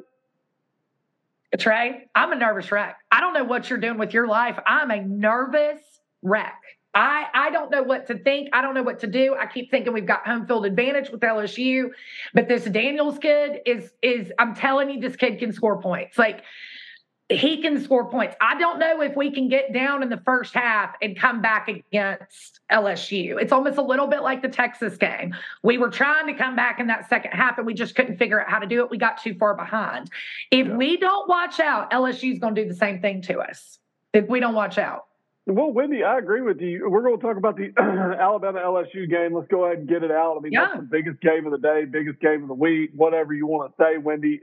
Trey, 1.59 2.09
I'm 2.15 2.31
a 2.31 2.37
nervous 2.37 2.71
wreck. 2.71 2.97
I 3.11 3.21
don't 3.21 3.35
know 3.35 3.43
what 3.43 3.69
you're 3.69 3.81
doing 3.81 3.99
with 3.99 4.15
your 4.15 4.29
life. 4.29 4.57
I'm 4.65 4.91
a 4.93 5.01
nervous 5.03 5.81
wreck. 6.23 6.55
I, 6.95 7.27
I 7.35 7.51
don't 7.51 7.71
know 7.71 7.83
what 7.83 8.07
to 8.09 8.19
think. 8.19 8.51
I 8.53 8.63
don't 8.63 8.75
know 8.75 8.83
what 8.85 9.01
to 9.01 9.07
do. 9.09 9.35
I 9.39 9.47
keep 9.47 9.71
thinking 9.71 9.93
we've 9.93 10.07
got 10.07 10.27
home 10.27 10.47
field 10.47 10.67
advantage 10.67 11.11
with 11.11 11.21
LSU, 11.21 11.91
but 12.35 12.49
this 12.49 12.65
Daniels 12.65 13.19
kid 13.19 13.61
is 13.67 13.93
is 14.03 14.33
I'm 14.39 14.55
telling 14.55 14.91
you, 14.91 15.01
this 15.01 15.17
kid 15.17 15.39
can 15.39 15.53
score 15.53 15.81
points. 15.81 16.19
Like 16.19 16.43
he 17.31 17.63
can 17.63 17.81
score 17.83 18.05
points. 18.11 18.35
I 18.41 18.59
don't 18.59 18.79
know 18.79 19.01
if 19.03 19.15
we 19.15 19.31
can 19.31 19.49
get 19.49 19.73
down 19.73 20.03
in 20.03 20.09
the 20.09 20.17
first 20.25 20.53
half 20.53 20.97
and 21.01 21.17
come 21.17 21.41
back 21.41 21.69
against 21.69 22.61
LSU. 22.73 23.41
It's 23.41 23.53
almost 23.53 23.79
a 23.79 23.83
little 23.83 24.09
bit 24.09 24.23
like 24.23 24.43
the 24.43 24.49
Texas 24.49 24.97
game. 24.97 25.35
We 25.63 25.79
were 25.79 25.91
trying 25.91 26.27
to 26.27 26.35
come 26.35 26.57
back 26.57 26.81
in 26.81 26.89
that 26.89 27.09
second 27.09 27.31
half 27.33 27.57
and 27.59 27.67
we 27.67 27.75
just 27.75 27.95
couldn't 27.95 28.17
figure 28.17 28.41
out 28.41 28.51
how 28.51 28.59
to 28.59 28.67
do 28.67 28.83
it. 28.85 28.91
We 28.91 28.99
got 28.99 29.23
too 29.23 29.35
far 29.35 29.55
behind. 29.55 30.11
If 30.51 30.67
Yeah. 30.67 30.77
we 30.77 30.97
don't 30.97 31.29
watch 31.29 31.61
out, 31.61 31.91
LSU's 31.93 32.39
going 32.41 32.55
to 32.57 32.63
do 32.65 32.69
the 32.69 32.75
same 32.75 33.01
thing 33.01 33.23
to 33.23 33.39
us. 33.39 33.79
If 34.13 34.29
we 34.29 34.41
don't 34.41 34.55
watch 34.55 34.77
out. 34.79 35.07
Well, 35.47 35.73
Wendy, 35.73 36.05
I 36.05 36.19
agree 36.19 36.43
with 36.43 36.61
you. 36.61 36.89
We're 36.89 37.03
going 37.03 37.17
to 37.19 37.23
talk 37.23 37.37
about 37.37 37.57
the 37.57 37.73
Alabama 38.21 38.61
LSU 38.61 39.09
game. 39.11 39.35
Let's 39.35 39.49
go 39.49 39.65
ahead 39.65 39.79
and 39.79 39.89
get 39.89 40.05
it 40.05 40.11
out. 40.11 40.37
I 40.37 40.41
mean, 40.41 40.53
Yeah. 40.53 40.67
that's 40.67 40.81
the 40.81 40.83
biggest 40.89 41.21
game 41.23 41.45
of 41.47 41.53
the 41.53 41.59
day, 41.59 41.87
biggest 41.87 42.21
game 42.21 42.43
of 42.43 42.49
the 42.49 42.55
week, 42.55 42.91
whatever 42.95 43.33
you 43.33 43.47
want 43.47 43.73
to 43.77 43.83
say, 43.83 43.99
Wendy. 43.99 44.39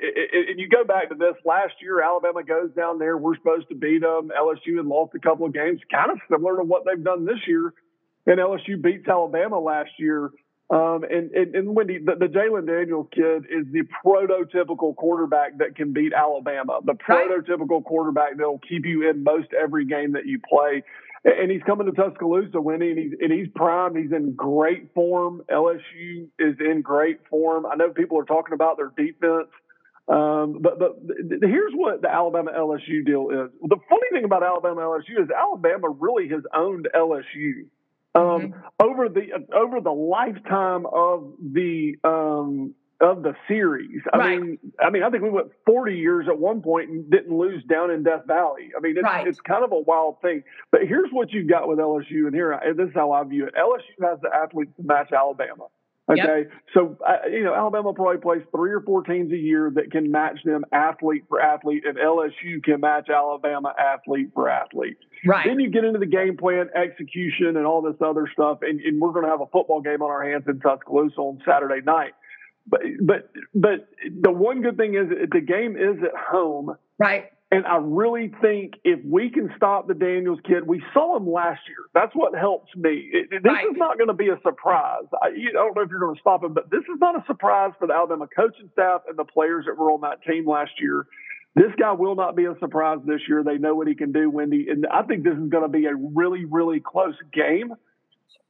And 0.50 0.60
you 0.60 0.67
go 0.67 0.83
back 0.83 1.10
to 1.10 1.15
this 1.15 1.36
last 1.45 1.74
year, 1.81 2.01
Alabama 2.01 2.43
goes 2.43 2.71
down 2.75 3.00
there. 3.00 3.15
We're 3.17 3.38
supposed 3.38 3.69
to 3.69 3.75
beat 3.75 4.01
them. 4.01 4.31
LSU 4.38 4.77
had 4.77 4.86
lost 4.86 5.13
a 5.15 5.19
couple 5.19 5.45
of 5.45 5.53
games, 5.53 5.79
kind 5.89 6.12
of 6.12 6.17
similar 6.29 6.57
to 6.57 6.63
what 6.63 6.83
they've 6.86 7.03
done 7.03 7.25
this 7.25 7.39
year. 7.48 7.74
And 8.25 8.39
LSU 8.39 8.81
beats 8.81 9.07
Alabama 9.07 9.60
last 9.60 9.91
year. 10.00 10.31
Um, 10.69 11.05
and, 11.09 11.31
and, 11.31 11.55
and 11.55 11.75
Wendy, 11.75 11.97
the, 11.97 12.15
the 12.15 12.25
Jalen 12.25 12.67
Daniels 12.67 13.07
kid 13.13 13.45
is 13.50 13.65
the 13.71 13.83
prototypical 14.05 14.95
quarterback 14.95 15.59
that 15.59 15.77
can 15.77 15.93
beat 15.93 16.12
Alabama, 16.12 16.79
the 16.83 16.93
prototypical 16.93 17.83
quarterback 17.83 18.36
that 18.36 18.45
will 18.45 18.59
keep 18.67 18.86
you 18.86 19.09
in 19.09 19.24
most 19.24 19.47
every 19.53 19.86
game 19.86 20.12
that 20.13 20.25
you 20.25 20.39
play. 20.39 20.83
And 21.24 21.50
he's 21.50 21.63
coming 21.63 21.88
to 21.88 21.93
Tuscaloosa, 21.93 22.59
Wendy, 22.59 22.91
and 22.91 23.00
he's, 23.00 23.12
and 23.19 23.31
he's 23.31 23.47
prime. 23.55 23.95
He's 23.95 24.12
in 24.12 24.33
great 24.33 24.93
form. 24.93 25.41
LSU 25.50 26.27
is 26.38 26.55
in 26.59 26.81
great 26.81 27.19
form. 27.29 27.65
I 27.65 27.75
know 27.75 27.89
people 27.89 28.19
are 28.19 28.25
talking 28.25 28.53
about 28.53 28.77
their 28.77 28.91
defense. 28.95 29.50
Um, 30.09 30.59
but 30.62 30.79
but 30.79 31.00
here's 31.41 31.74
what 31.74 32.01
the 32.01 32.09
Alabama 32.09 32.51
LSU 32.57 33.05
deal 33.05 33.29
is. 33.29 33.51
The 33.62 33.75
funny 33.89 34.07
thing 34.13 34.24
about 34.24 34.41
Alabama 34.41 34.81
LSU 34.81 35.21
is 35.21 35.29
Alabama 35.29 35.89
really 35.89 36.29
has 36.29 36.43
owned 36.55 36.88
LSU 36.95 37.67
um, 38.15 38.53
over 38.81 39.09
the 39.09 39.27
over 39.53 39.81
the 39.81 39.91
lifetime 39.91 40.85
of 40.85 41.33
the 41.39 41.95
um, 42.03 42.73
of 42.99 43.21
the 43.21 43.35
series. 43.47 44.01
I 44.11 44.17
Right. 44.17 44.41
mean, 44.41 44.57
I 44.79 44.89
mean, 44.89 45.03
I 45.03 45.09
think 45.11 45.21
we 45.21 45.29
went 45.29 45.49
40 45.67 45.95
years 45.95 46.25
at 46.27 46.39
one 46.39 46.61
point 46.63 46.89
and 46.89 47.09
didn't 47.11 47.35
lose 47.37 47.63
down 47.65 47.91
in 47.91 48.01
Death 48.01 48.25
Valley. 48.25 48.71
I 48.75 48.79
mean, 48.79 48.97
it's, 48.97 49.03
Right. 49.03 49.27
it's 49.27 49.39
kind 49.39 49.63
of 49.63 49.71
a 49.71 49.79
wild 49.79 50.19
thing. 50.21 50.43
But 50.71 50.81
here's 50.87 51.11
what 51.11 51.31
you've 51.31 51.47
got 51.47 51.67
with 51.67 51.77
LSU, 51.77 52.25
and 52.25 52.33
here 52.33 52.51
and 52.51 52.75
this 52.77 52.87
is 52.89 52.95
how 52.95 53.11
I 53.11 53.23
view 53.23 53.45
it: 53.45 53.53
LSU 53.55 54.07
has 54.09 54.19
the 54.21 54.33
athletes 54.35 54.71
to 54.77 54.83
match 54.83 55.11
Alabama. 55.11 55.67
Okay, 56.09 56.49
so 56.73 56.97
uh, 57.05 57.27
you 57.29 57.43
know 57.43 57.53
Alabama 57.53 57.93
probably 57.93 58.21
plays 58.21 58.41
three 58.55 58.71
or 58.71 58.81
four 58.81 59.03
teams 59.03 59.31
a 59.33 59.37
year 59.37 59.69
that 59.75 59.91
can 59.91 60.09
match 60.09 60.39
them 60.45 60.63
athlete 60.71 61.25
for 61.27 61.41
athlete, 61.41 61.83
and 61.85 61.97
LSU 61.97 62.63
can 62.63 62.79
match 62.79 63.09
Alabama 63.09 63.73
athlete 63.77 64.29
for 64.33 64.47
athlete. 64.47 64.97
Right. 65.25 65.45
Then 65.45 65.59
you 65.59 65.69
get 65.69 65.83
into 65.83 65.99
the 65.99 66.05
game 66.05 66.37
plan, 66.37 66.69
execution, 66.73 67.57
and 67.57 67.65
all 67.65 67.81
this 67.81 67.95
other 68.01 68.29
stuff, 68.31 68.59
and, 68.61 68.79
and 68.79 69.01
we're 69.01 69.11
going 69.11 69.25
to 69.25 69.31
have 69.31 69.41
a 69.41 69.47
football 69.47 69.81
game 69.81 70.01
on 70.01 70.09
our 70.09 70.23
hands 70.23 70.45
in 70.47 70.59
Tuscaloosa 70.59 71.17
on 71.17 71.41
Saturday 71.45 71.81
night. 71.83 72.13
But 72.69 72.81
but 73.01 73.31
but 73.53 73.89
the 74.09 74.31
one 74.31 74.61
good 74.61 74.77
thing 74.77 74.95
is 74.95 75.09
the 75.31 75.41
game 75.41 75.75
is 75.75 76.01
at 76.03 76.15
home, 76.15 76.77
Right. 76.99 77.25
And 77.49 77.65
I 77.65 77.77
really 77.77 78.31
think 78.41 78.73
if 78.83 78.99
we 79.05 79.29
can 79.29 79.49
stop 79.55 79.87
the 79.87 79.93
Daniels 79.93 80.39
kid, 80.45 80.67
we 80.67 80.83
saw 80.93 81.15
him 81.15 81.29
last 81.31 81.61
year. 81.67 81.77
That's 81.93 82.13
what 82.13 82.35
helps 82.35 82.75
me. 82.75 83.09
It, 83.13 83.29
this 83.29 83.41
Right. 83.43 83.65
is 83.65 83.77
not 83.77 83.97
going 83.97 84.09
to 84.09 84.13
be 84.13 84.27
a 84.27 84.39
surprise. 84.41 85.05
I, 85.21 85.29
you, 85.29 85.49
I 85.51 85.53
don't 85.53 85.75
know 85.75 85.81
if 85.81 85.89
you're 85.89 86.01
going 86.01 86.15
to 86.15 86.19
stop 86.19 86.43
him, 86.43 86.53
but 86.53 86.69
this 86.69 86.81
is 86.81 86.99
not 86.99 87.15
a 87.15 87.25
surprise 87.25 87.71
for 87.79 87.87
the 87.87 87.93
Alabama 87.93 88.27
coaching 88.35 88.69
staff 88.73 89.03
and 89.07 89.17
the 89.17 89.23
players 89.23 89.65
that 89.65 89.77
were 89.77 89.91
on 89.91 90.01
that 90.01 90.21
team 90.23 90.45
last 90.45 90.71
year. 90.81 91.07
This 91.55 91.71
guy 91.79 91.93
will 91.93 92.15
not 92.15 92.35
be 92.35 92.45
a 92.45 92.55
surprise 92.59 92.99
this 93.05 93.21
year. 93.29 93.43
They 93.43 93.57
know 93.57 93.75
what 93.75 93.87
he 93.87 93.95
can 93.95 94.11
do, 94.11 94.29
Wendy. 94.29 94.67
And 94.69 94.85
I 94.85 95.03
think 95.03 95.23
this 95.23 95.37
is 95.37 95.49
going 95.49 95.63
to 95.63 95.69
be 95.69 95.85
a 95.85 95.95
really, 95.95 96.43
really 96.43 96.81
close 96.81 97.15
game. 97.33 97.71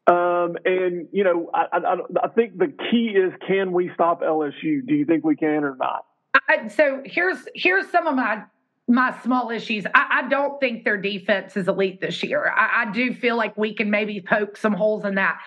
Um, 0.07 0.57
and, 0.65 1.07
you 1.11 1.23
know, 1.23 1.51
I, 1.53 1.65
I, 1.71 1.95
I, 2.23 2.27
think 2.29 2.57
the 2.57 2.73
key 2.89 3.13
is 3.15 3.31
can 3.45 3.73
we 3.73 3.91
stop 3.93 4.21
LSU? 4.21 4.85
Do 4.87 4.95
you 4.95 5.05
think 5.05 5.23
we 5.23 5.35
can 5.35 5.63
or 5.63 5.75
not? 5.75 6.05
I, 6.47 6.67
so 6.69 7.01
here's 7.05 7.45
here's 7.53 7.89
some 7.89 8.07
of 8.07 8.15
my 8.15 8.43
my 8.87 9.17
small 9.21 9.49
issues. 9.49 9.85
I, 9.93 10.21
I, 10.23 10.29
don't 10.29 10.59
think 10.61 10.85
their 10.85 10.95
defense 10.97 11.57
is 11.57 11.67
elite 11.67 11.99
this 11.99 12.23
year. 12.23 12.53
I, 12.55 12.83
I, 12.83 12.91
do 12.91 13.13
feel 13.13 13.35
like 13.35 13.57
we 13.57 13.73
can 13.73 13.91
maybe 13.91 14.21
poke 14.21 14.55
some 14.55 14.71
holes 14.73 15.03
in 15.03 15.15
that. 15.15 15.39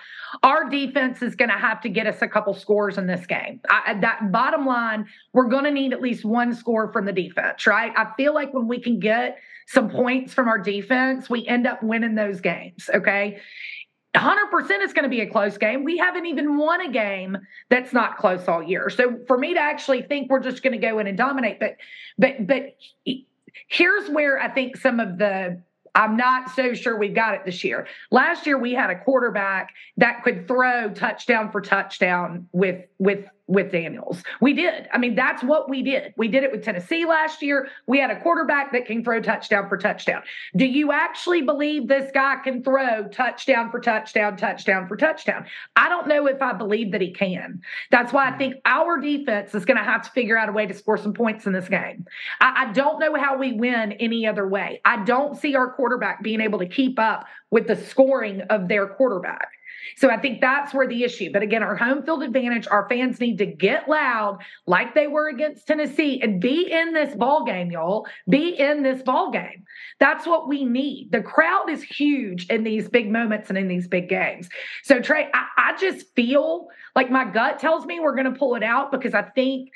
Our 0.43 0.69
defense 0.69 1.23
is 1.23 1.35
going 1.35 1.49
to 1.49 1.57
have 1.57 1.81
to 1.81 1.89
get 1.89 2.05
us 2.05 2.21
a 2.21 2.27
couple 2.27 2.53
scores 2.53 2.99
in 2.99 3.07
this 3.07 3.25
game. 3.25 3.59
I, 3.69 3.95
that 4.01 4.31
bottom 4.31 4.67
line, 4.67 5.07
we're 5.33 5.47
going 5.47 5.63
to 5.63 5.71
need 5.71 5.91
at 5.91 6.01
least 6.01 6.23
one 6.23 6.53
score 6.53 6.93
from 6.93 7.05
the 7.05 7.13
defense, 7.13 7.65
right? 7.65 7.91
I 7.97 8.11
feel 8.15 8.33
like 8.35 8.53
when 8.53 8.67
we 8.67 8.79
can 8.79 8.99
get 8.99 9.37
some 9.67 9.89
points 9.89 10.35
from 10.35 10.47
our 10.47 10.59
defense, 10.59 11.27
we 11.27 11.47
end 11.47 11.65
up 11.65 11.81
winning 11.81 12.13
those 12.13 12.41
games. 12.41 12.91
Okay. 12.93 13.39
100% 14.15 14.33
it's 14.69 14.93
going 14.93 15.03
to 15.03 15.09
be 15.09 15.21
a 15.21 15.29
close 15.29 15.57
game. 15.57 15.83
We 15.85 15.97
haven't 15.97 16.25
even 16.25 16.57
won 16.57 16.81
a 16.81 16.91
game 16.91 17.37
that's 17.69 17.93
not 17.93 18.17
close 18.17 18.47
all 18.47 18.61
year. 18.61 18.89
So 18.89 19.19
for 19.25 19.37
me 19.37 19.53
to 19.53 19.59
actually 19.59 20.01
think 20.01 20.29
we're 20.29 20.41
just 20.41 20.63
going 20.63 20.73
to 20.73 20.85
go 20.85 20.99
in 20.99 21.07
and 21.07 21.17
dominate, 21.17 21.59
but 21.59 21.77
but 22.17 22.45
but 22.45 22.75
here's 23.67 24.09
where 24.09 24.39
I 24.39 24.49
think 24.49 24.77
some 24.77 24.99
of 24.99 25.17
the 25.17 25.61
I'm 25.93 26.15
not 26.15 26.51
so 26.51 26.73
sure 26.73 26.97
we've 26.97 27.15
got 27.15 27.33
it 27.35 27.41
this 27.45 27.63
year. 27.63 27.85
Last 28.11 28.47
year 28.47 28.57
we 28.57 28.73
had 28.73 28.89
a 28.89 29.03
quarterback 29.03 29.73
that 29.97 30.23
could 30.23 30.47
throw 30.47 30.89
touchdown 30.89 31.51
for 31.51 31.61
touchdown 31.61 32.47
with 32.53 32.85
with 32.97 33.25
with 33.51 33.71
Daniels. 33.71 34.23
We 34.39 34.53
did. 34.53 34.87
I 34.93 34.97
mean, 34.97 35.13
that's 35.13 35.43
what 35.43 35.69
we 35.69 35.83
did. 35.83 36.13
We 36.15 36.29
did 36.29 36.43
it 36.43 36.51
with 36.51 36.63
Tennessee 36.63 37.05
last 37.05 37.41
year. 37.41 37.67
We 37.85 37.99
had 37.99 38.09
a 38.09 38.19
quarterback 38.21 38.71
that 38.71 38.85
can 38.85 39.03
throw 39.03 39.21
touchdown 39.21 39.67
for 39.67 39.77
touchdown. 39.77 40.23
Do 40.55 40.65
you 40.65 40.93
actually 40.93 41.41
believe 41.41 41.87
this 41.87 42.09
guy 42.13 42.37
can 42.43 42.63
throw 42.63 43.07
touchdown 43.09 43.69
for 43.69 43.81
touchdown, 43.81 44.37
touchdown 44.37 44.87
for 44.87 44.95
touchdown? 44.95 45.45
I 45.75 45.89
don't 45.89 46.07
know 46.07 46.27
if 46.27 46.41
I 46.41 46.53
believe 46.53 46.93
that 46.93 47.01
he 47.01 47.11
can. 47.11 47.61
That's 47.91 48.13
why 48.13 48.29
I 48.29 48.37
think 48.37 48.55
our 48.65 48.97
defense 48.99 49.53
is 49.53 49.65
going 49.65 49.77
to 49.77 49.83
have 49.83 50.03
to 50.03 50.11
figure 50.11 50.37
out 50.37 50.47
a 50.47 50.53
way 50.53 50.65
to 50.65 50.73
score 50.73 50.97
some 50.97 51.13
points 51.13 51.45
in 51.45 51.51
this 51.51 51.67
game. 51.67 52.05
I, 52.39 52.67
I 52.67 52.71
don't 52.71 52.99
know 52.99 53.15
how 53.15 53.37
we 53.37 53.51
win 53.51 53.91
any 53.93 54.25
other 54.25 54.47
way. 54.47 54.79
I 54.85 55.03
don't 55.03 55.37
see 55.37 55.55
our 55.55 55.73
quarterback 55.73 56.23
being 56.23 56.39
able 56.39 56.59
to 56.59 56.67
keep 56.67 56.97
up 56.97 57.25
with 57.49 57.67
the 57.67 57.75
scoring 57.75 58.41
of 58.49 58.69
their 58.69 58.87
quarterback. 58.87 59.49
So 59.97 60.09
I 60.09 60.17
think 60.17 60.41
that's 60.41 60.73
where 60.73 60.87
the 60.87 61.03
issue. 61.03 61.31
But 61.31 61.43
again, 61.43 61.63
our 61.63 61.75
home 61.75 62.03
field 62.03 62.23
advantage, 62.23 62.67
our 62.69 62.87
fans 62.89 63.19
need 63.19 63.37
to 63.39 63.45
get 63.45 63.89
loud 63.89 64.39
like 64.67 64.93
they 64.93 65.07
were 65.07 65.29
against 65.29 65.67
Tennessee 65.67 66.21
and 66.21 66.41
be 66.41 66.71
in 66.71 66.93
this 66.93 67.15
ball 67.15 67.45
game, 67.45 67.71
y'all. 67.71 68.07
Be 68.29 68.59
in 68.59 68.83
this 68.83 69.01
ball 69.01 69.31
game. 69.31 69.63
That's 69.99 70.25
what 70.25 70.47
we 70.47 70.65
need. 70.65 71.11
The 71.11 71.21
crowd 71.21 71.69
is 71.69 71.83
huge 71.83 72.47
in 72.47 72.63
these 72.63 72.89
big 72.89 73.11
moments 73.11 73.49
and 73.49 73.57
in 73.57 73.67
these 73.67 73.87
big 73.87 74.09
games. 74.09 74.49
So 74.83 74.99
Trey, 74.99 75.29
I, 75.33 75.47
I 75.57 75.77
just 75.77 76.13
feel 76.15 76.67
like 76.95 77.09
my 77.09 77.25
gut 77.25 77.59
tells 77.59 77.85
me 77.85 77.99
we're 77.99 78.15
going 78.15 78.31
to 78.31 78.37
pull 78.37 78.55
it 78.55 78.63
out 78.63 78.91
because 78.91 79.13
I 79.13 79.23
think 79.23 79.69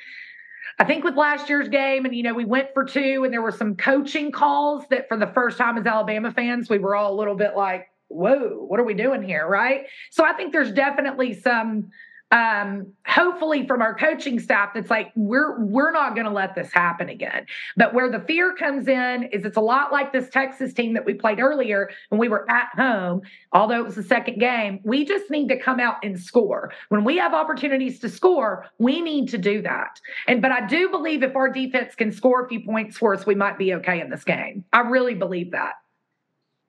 I 0.78 0.84
think 0.84 1.04
with 1.06 1.16
last 1.16 1.50
year's 1.50 1.70
game, 1.70 2.06
and 2.06 2.14
you 2.14 2.24
know, 2.24 2.34
we 2.34 2.44
went 2.44 2.74
for 2.74 2.84
two, 2.84 3.24
and 3.24 3.34
there 3.34 3.42
were 3.42 3.52
some 3.52 3.76
coaching 3.76 4.32
calls 4.32 4.86
that 4.90 5.08
for 5.08 5.16
the 5.16 5.28
first 5.28 5.58
time 5.58 5.78
as 5.78 5.86
Alabama 5.86 6.32
fans, 6.32 6.70
we 6.70 6.80
were 6.80 6.96
all 6.96 7.14
a 7.14 7.16
little 7.16 7.36
bit 7.36 7.56
like, 7.56 7.88
whoa, 8.16 8.66
what 8.68 8.80
are 8.80 8.86
we 8.86 8.94
doing 8.94 9.22
here? 9.22 9.48
Right. 9.48 9.88
So 10.12 10.26
I 10.26 10.34
think 10.34 10.54
there's 10.54 10.72
definitely 10.72 11.34
some 11.34 11.92
um 12.32 12.92
hopefully 13.06 13.68
from 13.68 13.84
our 13.84 13.94
coaching 13.94 14.40
staff 14.40 14.72
that's 14.74 14.90
like 14.90 15.12
we're 15.16 15.64
we're 15.64 15.92
not 15.92 16.16
going 16.16 16.26
to 16.26 16.34
let 16.34 16.56
this 16.56 16.74
happen 16.74 17.08
again. 17.08 17.46
But 17.78 17.94
where 17.94 18.10
the 18.10 18.20
fear 18.20 18.56
comes 18.56 18.88
in 18.88 19.30
is 19.32 19.46
it's 19.46 19.58
a 19.58 19.62
lot 19.62 19.92
like 19.92 20.12
this 20.12 20.28
texas 20.30 20.74
team 20.74 20.96
that 20.96 21.06
we 21.06 21.14
played 21.14 21.40
earlier 21.40 21.92
when 22.10 22.20
we 22.20 22.28
were 22.28 22.50
at 22.50 22.70
home. 22.76 23.22
Although 23.52 23.80
it 23.80 23.86
was 23.86 23.96
the 23.96 24.04
second 24.04 24.40
game 24.40 24.80
we 24.84 25.06
just 25.06 25.30
need 25.30 25.50
to 25.50 25.60
come 25.60 25.80
out 25.80 25.98
and 26.04 26.20
score. 26.20 26.74
When 26.90 27.04
we 27.04 27.18
have 27.18 27.36
opportunities 27.36 28.00
to 28.00 28.10
score 28.10 28.66
we 28.80 29.02
need 29.02 29.30
to 29.30 29.38
do 29.38 29.62
that. 29.62 30.00
And 30.28 30.42
but 30.42 30.52
i 30.52 30.66
do 30.66 30.90
believe 30.90 31.22
if 31.22 31.36
our 31.36 31.50
defense 31.50 31.94
can 31.94 32.12
score 32.12 32.44
a 32.44 32.50
few 32.50 32.62
points 32.62 32.98
for 32.98 33.14
us 33.14 33.28
we 33.28 33.36
might 33.36 33.60
be 33.60 33.76
okay 33.76 34.02
in 34.02 34.10
this 34.10 34.24
game. 34.24 34.66
I 34.74 34.80
really 34.80 35.14
believe 35.14 35.52
that 35.52 35.76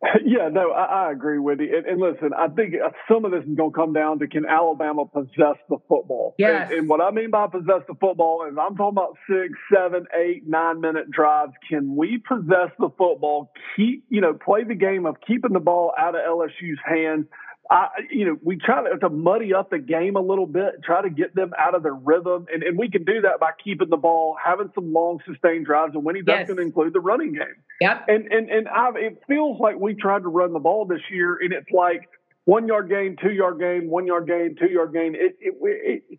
Yeah, 0.25 0.49
no, 0.51 0.73
I, 0.73 1.07
I 1.07 1.13
agree 1.13 1.39
with 1.39 1.61
you. 1.61 1.77
And, 1.77 1.87
and, 1.87 2.01
listen, 2.01 2.31
I 2.37 2.49
think 2.49 2.75
uh, 2.75 2.91
some 3.11 3.25
of 3.25 3.31
this 3.31 3.45
is 3.45 3.57
going 3.57 3.73
to 3.73 3.77
come 3.77 3.93
down 3.93 4.19
to 4.19 4.27
can 4.27 4.45
Alabama 4.45 5.05
possess 5.07 5.57
the 5.69 5.79
football? 5.89 6.35
Yes. 6.39 6.71
And, 6.71 6.81
and, 6.81 6.89
what 6.89 7.01
I 7.01 7.11
mean 7.11 7.31
by 7.31 7.47
possess 7.47 7.83
the 7.87 7.95
football 8.01 8.47
is 8.51 8.57
I'm 8.61 8.77
talking 8.77 8.99
about 8.99 9.17
six, 9.29 9.53
seven, 9.73 10.07
eight, 10.15 10.43
nine 10.47 10.81
minute 10.81 11.11
drives. 11.11 11.53
Can 11.69 11.97
we 11.97 12.23
possess 12.27 12.71
the 12.79 12.91
football? 12.99 13.53
Keep, 13.77 14.05
you 14.09 14.21
know, 14.21 14.35
play 14.35 14.65
the 14.65 14.75
game 14.75 15.07
of 15.07 15.17
keeping 15.27 15.53
the 15.53 15.61
ball 15.61 15.93
out 15.97 16.15
of 16.15 16.21
LSU's 16.23 16.81
hands 16.85 17.27
I, 17.71 17.89
you 18.11 18.25
know, 18.27 18.37
we 18.43 18.57
try 18.57 18.89
to, 18.89 18.99
to, 18.99 19.11
muddy 19.11 19.53
up 19.53 19.71
the 19.71 19.79
game 19.79 20.17
a 20.17 20.21
little 20.21 20.47
bit, 20.47 20.83
try 20.85 21.03
to 21.03 21.11
get 21.11 21.35
them 21.35 21.53
out 21.59 21.75
of 21.75 21.83
their 21.83 21.95
rhythm, 21.95 22.47
and, 22.53 22.63
and 22.63 22.79
we 22.79 22.91
can 22.91 23.05
do 23.05 23.23
that 23.23 23.41
by 23.41 23.51
keeping 23.63 23.89
the 23.89 23.97
ball, 23.97 24.37
having 24.43 24.71
some 24.75 24.93
long 24.93 25.21
sustained 25.27 25.67
drives, 25.67 25.95
and 25.95 26.05
when 26.05 26.15
he 26.15 26.23
does, 26.23 26.41
yes. 26.41 26.47
going 26.47 26.59
to 26.59 26.63
include 26.63 26.93
the 26.93 27.01
running 27.01 27.33
game. 27.33 27.57
Yep. 27.81 28.05
And 28.09 28.33
and 28.33 28.51
and 28.51 28.69
I've, 28.69 28.97
it 28.97 29.23
feels 29.27 29.59
like 29.61 29.77
we 29.79 29.95
tried 29.95 30.23
to 30.23 30.29
run 30.29 30.53
the 30.53 30.61
ball 30.61 30.87
this 30.87 31.03
year, 31.11 31.39
and 31.41 31.53
it's 31.53 31.71
like 31.71 32.09
one 32.45 32.69
yard 32.69 32.89
gain, 32.89 33.17
two 33.21 33.33
yard 33.33 33.59
gain, 33.59 33.91
one 33.91 34.07
yard 34.07 34.27
gain, 34.29 34.57
two 34.59 34.71
yard 34.71 34.93
gain. 34.93 35.15
It, 35.15 35.37
it, 35.41 35.55
it 35.61 36.19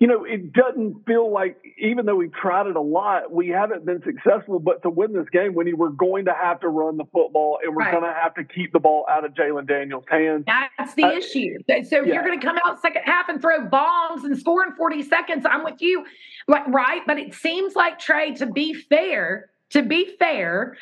you 0.00 0.06
know, 0.06 0.24
it 0.24 0.52
doesn't 0.52 1.04
feel 1.06 1.32
like, 1.32 1.60
even 1.76 2.06
though 2.06 2.14
we've 2.14 2.32
tried 2.32 2.68
it 2.68 2.76
a 2.76 2.80
lot, 2.80 3.32
we 3.32 3.48
haven't 3.48 3.84
been 3.84 4.00
successful. 4.04 4.60
But 4.60 4.82
to 4.82 4.90
win 4.90 5.12
this 5.12 5.28
game, 5.32 5.54
Winnie, 5.54 5.72
we're 5.72 5.88
going 5.88 6.26
to 6.26 6.32
have 6.32 6.60
to 6.60 6.68
run 6.68 6.96
the 6.98 7.04
football 7.12 7.58
and 7.64 7.74
we're 7.74 7.82
right. 7.82 7.90
going 7.90 8.04
to 8.04 8.12
have 8.12 8.32
to 8.34 8.44
keep 8.44 8.72
the 8.72 8.78
ball 8.78 9.04
out 9.10 9.24
of 9.24 9.34
Jalen 9.34 9.66
Daniels' 9.66 10.04
hands. 10.08 10.44
That's 10.46 10.94
the 10.94 11.04
uh, 11.04 11.12
issue. 11.12 11.58
So 11.66 11.74
if 11.74 11.90
yeah. 11.90 12.14
you're 12.14 12.24
going 12.24 12.38
to 12.38 12.46
come 12.46 12.58
out 12.64 12.80
second 12.80 13.02
half 13.04 13.28
and 13.28 13.40
throw 13.40 13.66
bombs 13.66 14.22
and 14.22 14.38
score 14.38 14.64
in 14.64 14.72
40 14.76 15.02
seconds, 15.02 15.44
I'm 15.50 15.64
with 15.64 15.82
you. 15.82 16.04
Like, 16.46 16.66
right. 16.68 17.02
But 17.04 17.18
it 17.18 17.34
seems 17.34 17.74
like, 17.74 17.98
Trey, 17.98 18.34
to 18.34 18.46
be 18.46 18.74
fair, 18.74 19.50
to 19.70 19.82
be 19.82 20.14
fair, 20.16 20.76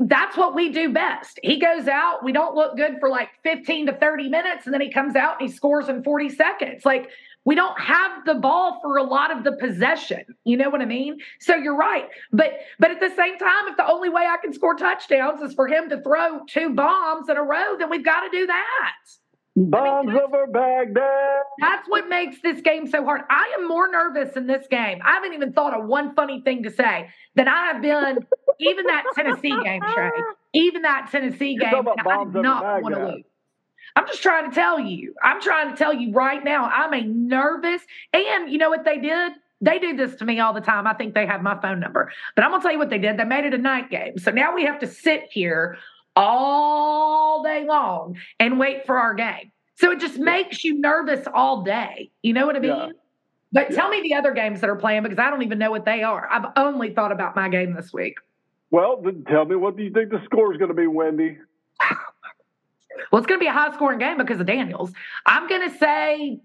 that's 0.00 0.36
what 0.36 0.54
we 0.54 0.70
do 0.70 0.92
best. 0.92 1.40
He 1.42 1.58
goes 1.58 1.88
out, 1.88 2.22
we 2.22 2.32
don't 2.32 2.54
look 2.54 2.76
good 2.76 2.96
for 3.00 3.08
like 3.08 3.30
15 3.44 3.86
to 3.86 3.92
30 3.94 4.28
minutes, 4.28 4.66
and 4.66 4.74
then 4.74 4.82
he 4.82 4.90
comes 4.90 5.16
out 5.16 5.40
and 5.40 5.48
he 5.48 5.56
scores 5.56 5.88
in 5.88 6.02
40 6.02 6.28
seconds. 6.28 6.84
Like 6.84 7.08
we 7.46 7.54
don't 7.54 7.80
have 7.80 8.24
the 8.26 8.34
ball 8.34 8.80
for 8.82 8.98
a 8.98 9.04
lot 9.04 9.34
of 9.34 9.44
the 9.44 9.52
possession. 9.52 10.24
You 10.44 10.58
know 10.58 10.68
what 10.68 10.82
I 10.82 10.84
mean? 10.84 11.18
So 11.40 11.54
you're 11.54 11.76
right. 11.76 12.08
But 12.32 12.58
but 12.78 12.90
at 12.90 13.00
the 13.00 13.08
same 13.08 13.38
time, 13.38 13.68
if 13.68 13.76
the 13.76 13.88
only 13.88 14.10
way 14.10 14.26
I 14.26 14.36
can 14.36 14.52
score 14.52 14.74
touchdowns 14.74 15.40
is 15.40 15.54
for 15.54 15.68
him 15.68 15.88
to 15.88 16.02
throw 16.02 16.40
two 16.46 16.74
bombs 16.74 17.28
in 17.30 17.36
a 17.36 17.42
row, 17.42 17.76
then 17.78 17.88
we've 17.88 18.04
got 18.04 18.20
to 18.22 18.30
do 18.30 18.46
that. 18.46 18.94
Bombs 19.58 20.10
I 20.10 20.12
mean, 20.12 20.20
over 20.22 20.46
Baghdad. 20.48 21.42
That's 21.60 21.88
what 21.88 22.08
makes 22.08 22.42
this 22.42 22.60
game 22.60 22.86
so 22.88 23.02
hard. 23.04 23.22
I 23.30 23.56
am 23.58 23.66
more 23.66 23.90
nervous 23.90 24.36
in 24.36 24.46
this 24.46 24.66
game. 24.70 24.98
I 25.02 25.12
haven't 25.14 25.32
even 25.32 25.54
thought 25.54 25.72
of 25.72 25.86
one 25.86 26.14
funny 26.14 26.42
thing 26.42 26.64
to 26.64 26.70
say 26.70 27.08
than 27.36 27.48
I 27.48 27.68
have 27.72 27.80
been 27.80 28.18
even 28.58 28.86
that 28.86 29.04
Tennessee 29.14 29.56
game, 29.64 29.80
Trey. 29.94 30.10
Even 30.52 30.82
that 30.82 31.08
Tennessee 31.10 31.56
game, 31.56 31.72
I 31.72 32.24
did 32.24 32.42
not 32.42 32.82
want 32.82 32.94
to 32.96 33.06
lose. 33.06 33.24
I'm 33.96 34.06
just 34.06 34.22
trying 34.22 34.50
to 34.50 34.54
tell 34.54 34.78
you. 34.78 35.14
I'm 35.24 35.40
trying 35.40 35.70
to 35.70 35.76
tell 35.76 35.92
you 35.92 36.12
right 36.12 36.44
now, 36.44 36.66
I'm 36.66 36.92
a 36.92 37.00
nervous. 37.02 37.82
And 38.12 38.50
you 38.50 38.58
know 38.58 38.68
what 38.68 38.84
they 38.84 38.98
did? 38.98 39.32
They 39.62 39.78
do 39.78 39.96
this 39.96 40.14
to 40.16 40.26
me 40.26 40.38
all 40.38 40.52
the 40.52 40.60
time. 40.60 40.86
I 40.86 40.92
think 40.92 41.14
they 41.14 41.24
have 41.24 41.42
my 41.42 41.58
phone 41.60 41.80
number. 41.80 42.12
But 42.34 42.44
I'm 42.44 42.50
going 42.50 42.60
to 42.60 42.62
tell 42.62 42.72
you 42.72 42.78
what 42.78 42.90
they 42.90 42.98
did. 42.98 43.16
They 43.16 43.24
made 43.24 43.46
it 43.46 43.54
a 43.54 43.58
night 43.58 43.90
game. 43.90 44.18
So 44.18 44.30
now 44.30 44.54
we 44.54 44.64
have 44.64 44.78
to 44.80 44.86
sit 44.86 45.28
here 45.30 45.78
all 46.14 47.42
day 47.42 47.64
long 47.66 48.18
and 48.38 48.58
wait 48.58 48.84
for 48.84 48.98
our 48.98 49.14
game. 49.14 49.50
So 49.76 49.90
it 49.92 50.00
just 50.00 50.18
makes 50.18 50.62
you 50.62 50.78
nervous 50.78 51.26
all 51.32 51.62
day. 51.62 52.10
You 52.22 52.34
know 52.34 52.46
what 52.46 52.56
I 52.56 52.60
mean? 52.60 52.70
Yeah. 52.70 52.88
But 53.52 53.70
yeah. 53.70 53.76
tell 53.76 53.88
me 53.88 54.02
the 54.02 54.14
other 54.14 54.32
games 54.32 54.60
that 54.60 54.68
are 54.68 54.76
playing 54.76 55.04
because 55.04 55.18
I 55.18 55.30
don't 55.30 55.42
even 55.42 55.58
know 55.58 55.70
what 55.70 55.86
they 55.86 56.02
are. 56.02 56.28
I've 56.30 56.50
only 56.56 56.92
thought 56.92 57.12
about 57.12 57.34
my 57.34 57.48
game 57.48 57.74
this 57.74 57.92
week. 57.94 58.16
Well, 58.70 59.00
then 59.02 59.24
tell 59.28 59.46
me 59.46 59.56
what 59.56 59.76
do 59.76 59.84
you 59.84 59.90
think 59.90 60.10
the 60.10 60.20
score 60.24 60.52
is 60.52 60.58
going 60.58 60.68
to 60.68 60.74
be, 60.74 60.86
Wendy? 60.86 61.38
Well, 63.10 63.18
it's 63.20 63.26
going 63.26 63.38
to 63.38 63.44
be 63.44 63.48
a 63.48 63.52
high 63.52 63.72
scoring 63.74 63.98
game 63.98 64.18
because 64.18 64.40
of 64.40 64.46
Daniels. 64.46 64.92
I'm 65.24 65.48
going 65.48 65.70
to 65.70 65.76
say, 65.78 66.40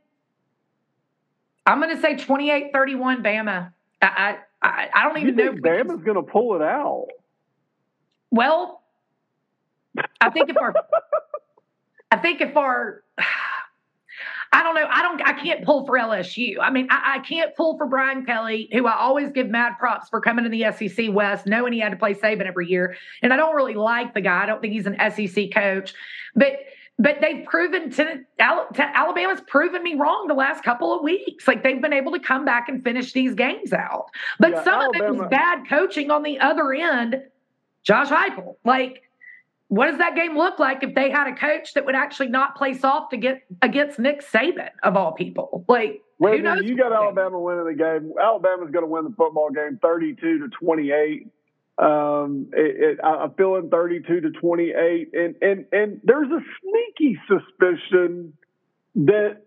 I'm 1.66 1.82
going 1.82 1.96
to 1.96 2.02
say 2.02 2.18
28 2.18 2.72
31 2.74 3.24
Bama. 3.24 3.74
I, 4.02 4.38
I, 4.62 4.90
I 4.94 5.04
don't 5.04 5.18
even 5.18 5.38
you 5.38 5.46
know. 5.46 5.52
Bama's 5.54 6.04
going 6.04 6.18
to 6.18 6.24
pull 6.24 6.56
it 6.56 6.62
out. 6.62 7.08
Well, 8.32 8.82
I 10.20 10.30
think 10.30 10.50
if 10.50 10.58
our, 10.58 10.74
I 12.12 12.18
think 12.18 12.42
if 12.42 12.56
our, 12.56 13.04
I 14.54 14.64
don't 14.64 14.76
know. 14.76 14.88
I 14.90 15.02
don't. 15.02 15.22
I 15.22 15.34
can't 15.34 15.64
pull 15.64 15.86
for 15.86 15.98
LSU. 15.98 16.56
I 16.62 16.72
mean, 16.72 16.88
I, 16.90 17.16
I, 17.16 17.20
can't 17.20 17.56
pull 17.56 17.78
for 17.78 17.86
Brian 17.86 18.26
Kelly, 18.26 18.68
who 18.74 18.86
I 18.86 18.98
always 18.98 19.32
give 19.32 19.48
mad 19.48 19.74
props 19.80 20.10
for 20.10 20.20
coming 20.20 20.44
to 20.44 20.50
the 20.50 20.66
SEC 20.74 21.08
West, 21.14 21.46
knowing 21.46 21.72
he 21.72 21.80
had 21.80 21.92
to 21.92 21.98
play 21.98 22.14
Saban 22.14 22.46
every 22.46 22.68
year. 22.68 22.98
And 23.22 23.32
I 23.32 23.38
don't 23.38 23.56
really 23.56 23.76
like 23.76 24.14
the 24.14 24.20
guy. 24.20 24.44
I 24.44 24.46
don't 24.46 24.62
think 24.62 24.74
he's 24.74 24.88
an 24.88 24.98
SEC 25.10 25.54
coach. 25.54 25.94
But 26.36 26.60
but 27.00 27.18
they've 27.22 27.46
proven 27.46 27.90
to, 27.92 28.20
to 28.38 28.98
Alabama's 28.98 29.42
proven 29.48 29.82
me 29.82 29.96
wrong 29.96 30.28
the 30.28 30.36
last 30.36 30.64
couple 30.64 30.94
of 30.94 31.02
weeks. 31.02 31.48
Like 31.48 31.64
they've 31.64 31.82
been 31.82 31.94
able 31.94 32.12
to 32.12 32.20
come 32.20 32.46
back 32.46 32.70
and 32.70 32.84
finish 32.84 33.14
these 33.14 33.34
games 33.34 33.74
out. 33.74 34.08
But 34.40 34.52
yeah, 34.52 34.64
some 34.64 34.82
Alabama. 34.82 35.06
of 35.06 35.16
it 35.16 35.20
was 35.20 35.30
bad 35.30 35.68
coaching 35.68 36.12
on 36.12 36.24
the 36.24 36.40
other 36.40 36.74
end. 36.74 37.24
Josh 37.84 38.10
Heupel, 38.10 38.56
like 38.66 39.04
what 39.72 39.88
does 39.88 40.00
that 40.00 40.16
game 40.16 40.38
look 40.38 40.60
like 40.60 40.84
if 40.84 40.94
they 40.96 41.10
had 41.10 41.28
a 41.28 41.34
coach 41.34 41.76
that 41.76 41.86
would 41.86 41.96
actually 41.96 42.28
not 42.28 42.58
play 42.58 42.74
soft 42.74 43.12
to 43.12 43.18
get 43.18 43.44
against 43.62 44.00
Nick 44.00 44.22
Saban 44.22 44.68
of 44.84 44.98
all 44.98 45.14
people? 45.14 45.64
Like, 45.70 46.02
well, 46.20 46.34
who 46.34 46.42
knows? 46.42 46.64
You 46.66 46.76
got 46.76 46.92
Alabama 46.92 47.40
winning 47.40 47.64
the 47.64 47.74
game. 47.74 48.12
Alabama's 48.22 48.70
going 48.72 48.84
to 48.84 48.92
win 48.92 49.06
the 49.06 49.16
football 49.16 49.50
game, 49.50 49.80
thirty-two 49.82 50.40
to 50.40 50.50
twenty-eight. 50.62 51.28
Um, 51.78 52.48
it, 52.52 53.00
it, 53.00 53.00
I'm 53.02 53.34
feeling 53.36 53.70
32 53.70 54.20
to 54.20 54.30
28, 54.32 55.10
and 55.14 55.36
and 55.42 55.66
and 55.72 56.02
there's 56.04 56.30
a 56.30 56.42
sneaky 56.60 57.18
suspicion 57.30 58.34
that 58.96 59.38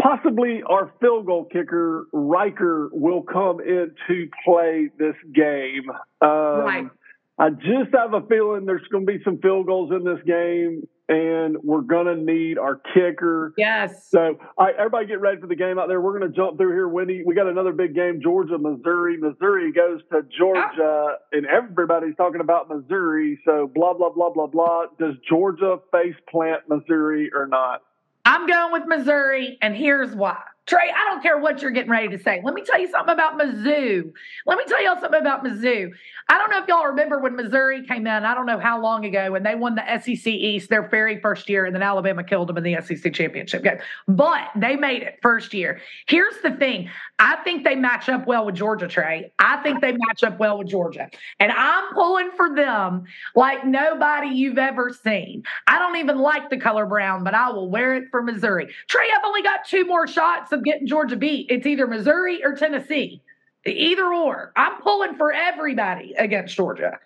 possibly 0.00 0.62
our 0.66 0.90
field 1.02 1.26
goal 1.26 1.44
kicker 1.44 2.06
Reichard 2.14 2.88
will 2.92 3.22
come 3.22 3.60
in 3.60 3.94
to 4.08 4.28
play 4.42 4.88
this 4.98 5.16
game. 5.34 5.90
Um, 6.22 6.30
right. 6.30 6.90
I 7.38 7.50
just 7.50 7.92
have 7.94 8.14
a 8.14 8.20
feeling 8.28 8.64
there's 8.64 8.86
going 8.92 9.06
to 9.06 9.12
be 9.12 9.22
some 9.24 9.38
field 9.38 9.66
goals 9.66 9.90
in 9.90 10.04
this 10.04 10.22
game, 10.24 10.86
and 11.08 11.56
we're 11.64 11.80
going 11.80 12.06
to 12.06 12.14
need 12.14 12.58
our 12.58 12.80
kicker. 12.94 13.52
Yes. 13.58 14.08
So, 14.08 14.38
all 14.56 14.66
right, 14.66 14.74
everybody 14.78 15.06
get 15.06 15.20
ready 15.20 15.40
for 15.40 15.48
the 15.48 15.56
game 15.56 15.76
out 15.76 15.88
there. 15.88 16.00
We're 16.00 16.16
going 16.16 16.30
to 16.30 16.36
jump 16.36 16.58
through 16.58 16.70
here, 16.70 16.86
Wendy. 16.86 17.24
We 17.26 17.34
got 17.34 17.48
another 17.48 17.72
big 17.72 17.92
game 17.92 18.20
Georgia, 18.22 18.56
Missouri. 18.56 19.16
Missouri 19.16 19.72
goes 19.72 20.00
to 20.12 20.22
Georgia, 20.38 20.62
ah. 20.80 21.16
and 21.32 21.44
everybody's 21.46 22.14
talking 22.14 22.40
about 22.40 22.68
Missouri. 22.68 23.40
So, 23.44 23.68
blah, 23.74 23.94
blah, 23.94 24.10
blah, 24.10 24.30
blah, 24.30 24.46
blah. 24.46 24.84
Does 25.00 25.14
Georgia 25.28 25.78
face 25.90 26.14
plant 26.30 26.62
Missouri 26.68 27.30
or 27.34 27.48
not? 27.48 27.82
I'm 28.24 28.46
going 28.46 28.72
with 28.72 28.84
Missouri, 28.86 29.58
and 29.60 29.74
here's 29.74 30.14
why. 30.14 30.40
Trey, 30.66 30.90
I 30.90 31.10
don't 31.10 31.22
care 31.22 31.38
what 31.38 31.60
you're 31.60 31.70
getting 31.70 31.90
ready 31.90 32.08
to 32.08 32.18
say. 32.18 32.40
Let 32.42 32.54
me 32.54 32.62
tell 32.62 32.80
you 32.80 32.88
something 32.90 33.12
about 33.12 33.38
Mizzou. 33.38 34.12
Let 34.46 34.56
me 34.56 34.64
tell 34.66 34.82
y'all 34.82 34.98
something 34.98 35.20
about 35.20 35.44
Mizzou. 35.44 35.90
I 36.26 36.38
don't 36.38 36.50
know 36.50 36.62
if 36.62 36.68
y'all 36.68 36.86
remember 36.86 37.18
when 37.18 37.36
Missouri 37.36 37.86
came 37.86 38.06
in, 38.06 38.24
I 38.24 38.34
don't 38.34 38.46
know 38.46 38.58
how 38.58 38.80
long 38.80 39.04
ago, 39.04 39.34
and 39.34 39.44
they 39.44 39.54
won 39.54 39.74
the 39.74 39.84
SEC 40.00 40.26
East 40.26 40.70
their 40.70 40.88
very 40.88 41.20
first 41.20 41.50
year, 41.50 41.66
and 41.66 41.74
then 41.74 41.82
Alabama 41.82 42.24
killed 42.24 42.48
them 42.48 42.56
in 42.56 42.64
the 42.64 42.80
SEC 42.80 43.12
championship 43.12 43.62
game. 43.62 43.76
But 44.08 44.48
they 44.56 44.76
made 44.76 45.02
it 45.02 45.18
first 45.20 45.52
year. 45.52 45.82
Here's 46.06 46.38
the 46.42 46.52
thing 46.52 46.88
I 47.18 47.36
think 47.44 47.64
they 47.64 47.74
match 47.74 48.08
up 48.08 48.26
well 48.26 48.46
with 48.46 48.54
Georgia, 48.54 48.88
Trey. 48.88 49.32
I 49.38 49.58
think 49.58 49.82
they 49.82 49.92
match 49.92 50.24
up 50.24 50.38
well 50.38 50.56
with 50.56 50.68
Georgia. 50.68 51.10
And 51.40 51.52
I'm 51.52 51.92
pulling 51.92 52.30
for 52.36 52.54
them 52.54 53.04
like 53.34 53.66
nobody 53.66 54.28
you've 54.28 54.58
ever 54.58 54.96
seen. 55.04 55.44
I 55.66 55.78
don't 55.78 55.96
even 55.96 56.18
like 56.18 56.48
the 56.48 56.56
color 56.56 56.86
brown, 56.86 57.22
but 57.22 57.34
I 57.34 57.50
will 57.50 57.68
wear 57.68 57.94
it 57.96 58.04
for 58.10 58.22
Missouri. 58.22 58.68
Trey, 58.88 59.06
I've 59.14 59.24
only 59.24 59.42
got 59.42 59.66
two 59.66 59.84
more 59.84 60.06
shots 60.06 60.53
of 60.54 60.64
getting 60.64 60.86
Georgia 60.86 61.16
beat. 61.16 61.48
It's 61.50 61.66
either 61.66 61.86
Missouri 61.86 62.42
or 62.42 62.54
Tennessee. 62.54 63.20
Either 63.66 64.12
or. 64.12 64.52
I'm 64.56 64.80
pulling 64.80 65.16
for 65.16 65.32
everybody 65.32 66.14
against 66.16 66.56
Georgia. 66.56 66.98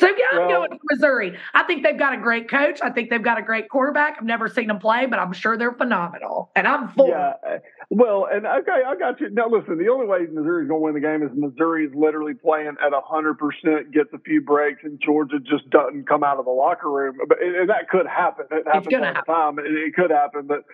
So 0.00 0.06
yeah, 0.08 0.24
I'm 0.32 0.38
well, 0.38 0.48
going 0.48 0.70
to 0.70 0.78
Missouri. 0.90 1.36
I 1.52 1.62
think 1.64 1.84
they've 1.84 1.98
got 1.98 2.14
a 2.14 2.16
great 2.16 2.48
coach. 2.48 2.80
I 2.82 2.88
think 2.88 3.10
they've 3.10 3.22
got 3.22 3.38
a 3.38 3.42
great 3.42 3.68
quarterback. 3.68 4.16
I've 4.16 4.24
never 4.24 4.48
seen 4.48 4.68
them 4.68 4.78
play, 4.78 5.04
but 5.04 5.18
I'm 5.18 5.34
sure 5.34 5.58
they're 5.58 5.74
phenomenal. 5.74 6.50
And 6.56 6.66
I'm 6.66 6.88
for 6.88 7.08
yeah. 7.08 7.34
Uh, 7.46 7.58
well, 7.90 8.26
and 8.32 8.46
okay, 8.46 8.80
I 8.86 8.96
got 8.96 9.20
you. 9.20 9.28
Now 9.28 9.50
listen, 9.50 9.76
the 9.76 9.90
only 9.90 10.06
way 10.06 10.20
Missouri's 10.20 10.68
going 10.68 10.80
to 10.80 10.84
win 10.84 10.94
the 10.94 11.00
game 11.00 11.22
is 11.22 11.28
Missouri 11.34 11.84
is 11.84 11.92
literally 11.94 12.32
playing 12.32 12.76
at 12.82 12.92
hundred 12.94 13.34
percent, 13.34 13.92
gets 13.92 14.08
a 14.14 14.18
few 14.20 14.40
breaks, 14.40 14.80
and 14.84 14.98
Georgia 15.04 15.38
just 15.38 15.68
doesn't 15.68 16.08
come 16.08 16.24
out 16.24 16.38
of 16.38 16.46
the 16.46 16.50
locker 16.50 16.90
room. 16.90 17.18
But 17.28 17.42
and 17.42 17.68
that 17.68 17.90
could 17.90 18.06
happen. 18.06 18.46
It 18.50 18.66
happens 18.66 18.94
all 18.94 19.04
happen. 19.04 19.22
the 19.26 19.32
time. 19.32 19.58
It, 19.58 19.66
it 19.66 19.94
could 19.94 20.10
happen, 20.10 20.46
but 20.46 20.64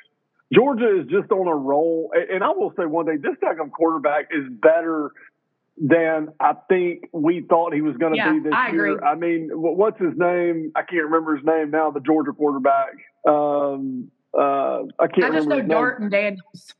Georgia 0.52 1.00
is 1.00 1.06
just 1.08 1.30
on 1.30 1.46
a 1.48 1.54
roll. 1.54 2.12
And 2.30 2.44
I 2.44 2.50
will 2.50 2.72
say 2.78 2.86
one 2.86 3.06
thing: 3.06 3.20
this 3.22 3.36
Beckham 3.42 3.70
quarterback 3.70 4.28
is 4.30 4.44
better 4.50 5.12
than 5.78 6.28
I 6.40 6.54
think 6.68 7.08
we 7.12 7.42
thought 7.42 7.74
he 7.74 7.82
was 7.82 7.96
going 7.96 8.12
to 8.12 8.16
yeah, 8.16 8.32
be 8.32 8.40
this 8.40 8.52
I 8.54 8.70
year. 8.70 8.94
Agree. 8.96 9.06
I 9.06 9.14
mean, 9.14 9.50
what's 9.52 10.00
his 10.00 10.16
name? 10.16 10.72
I 10.74 10.82
can't 10.82 11.04
remember 11.04 11.36
his 11.36 11.44
name 11.44 11.70
now. 11.70 11.90
The 11.90 12.00
Georgia 12.00 12.32
quarterback. 12.32 12.94
Um, 13.28 14.10
uh, 14.32 14.84
I 14.98 15.06
can't. 15.08 15.24
I 15.24 15.30
just 15.36 15.48
know 15.48 15.60
Dart 15.60 16.00
and 16.00 16.10
Daniels. 16.10 16.74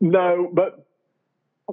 No, 0.00 0.50
but 0.52 0.83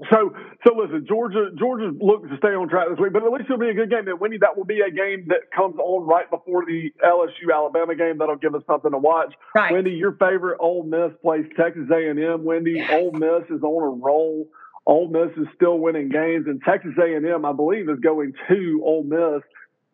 so 0.10 0.34
so 0.66 0.74
listen, 0.76 1.06
Georgia 1.08 1.52
Georgia 1.58 1.92
looks 2.00 2.30
to 2.30 2.38
stay 2.38 2.56
on 2.56 2.70
track 2.70 2.88
this 2.90 3.00
week, 3.00 3.12
but 3.12 3.24
at 3.24 3.32
least 3.32 3.46
it'll 3.46 3.58
be 3.58 3.70
a 3.70 3.74
good 3.74 3.90
game. 3.90 4.08
And 4.08 4.20
Wendy, 4.20 4.38
that 4.40 4.56
will 4.56 4.66
be 4.66 4.80
a 4.80 4.90
game 4.92 5.28
that 5.28 5.52
comes 5.56 5.76
on 5.78 6.08
right 6.08 6.30
before 6.30 6.66
the 6.66 6.92
LSU 7.04 7.54
Alabama 7.54 7.96
game. 7.96 8.18
That'll 8.18 8.38
give 8.38 8.56
us 8.56 8.64
something 8.68 8.92
to 8.92 8.98
watch. 8.98 9.34
Right. 9.54 9.72
Wendy, 9.72 9.92
your 9.92 10.14
favorite 10.14 10.58
Ole 10.60 10.84
Miss 10.84 11.12
plays 11.22 11.46
Texas 11.58 11.90
A&M. 11.92 12.44
Wendy, 12.46 12.76
yes. 12.78 12.90
Ole 12.92 13.12
Miss 13.12 13.44
is 13.50 13.64
on 13.64 13.84
a 13.84 14.02
roll. 14.02 14.48
Ole 14.88 15.10
Miss 15.10 15.32
is 15.38 15.48
still 15.56 15.78
winning 15.78 16.10
games, 16.10 16.48
and 16.48 16.62
Texas 16.64 16.94
A&M, 16.98 17.46
I 17.46 17.54
believe, 17.54 17.90
is 17.90 18.00
going 18.00 18.34
to 18.50 18.82
Ole 18.84 19.04
Miss. 19.04 19.44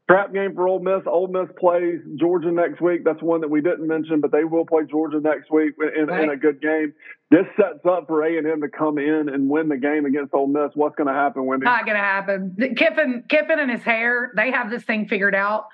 Trap 0.10 0.34
game 0.34 0.56
for 0.56 0.70
Ole 0.70 0.80
Miss. 0.80 1.02
Ole 1.06 1.28
Miss 1.28 1.50
plays 1.60 2.00
Georgia 2.16 2.50
next 2.50 2.80
week. 2.80 3.04
That's 3.04 3.22
one 3.22 3.42
that 3.42 3.50
we 3.50 3.60
didn't 3.60 3.88
mention, 3.88 4.22
but 4.22 4.32
they 4.32 4.46
will 4.46 4.66
play 4.66 4.84
Georgia 4.90 5.20
next 5.20 5.52
week 5.52 5.74
in, 5.98 6.06
right. 6.06 6.24
in 6.24 6.30
a 6.30 6.38
good 6.38 6.62
game. 6.62 6.94
This 7.30 7.46
sets 7.58 7.86
up 7.86 8.08
for 8.08 8.24
A 8.24 8.38
and 8.38 8.48
M 8.48 8.62
to 8.62 8.70
come 8.70 8.98
in 9.00 9.28
and 9.28 9.50
win 9.50 9.68
the 9.68 9.76
game 9.76 10.06
against 10.06 10.34
Ole 10.34 10.48
Miss. 10.48 10.72
What's 10.76 10.96
going 10.96 11.08
to 11.08 11.14
happen, 11.14 11.46
Wendy? 11.46 11.66
Not 11.66 11.86
going 11.86 11.98
to 11.98 12.04
happen. 12.04 12.56
Kiffin, 12.78 13.26
Kiffin, 13.28 13.60
and 13.60 13.70
his 13.70 13.82
hair. 13.82 14.32
They 14.34 14.52
have 14.52 14.70
this 14.70 14.84
thing 14.84 15.10
figured 15.10 15.36
out. 15.36 15.68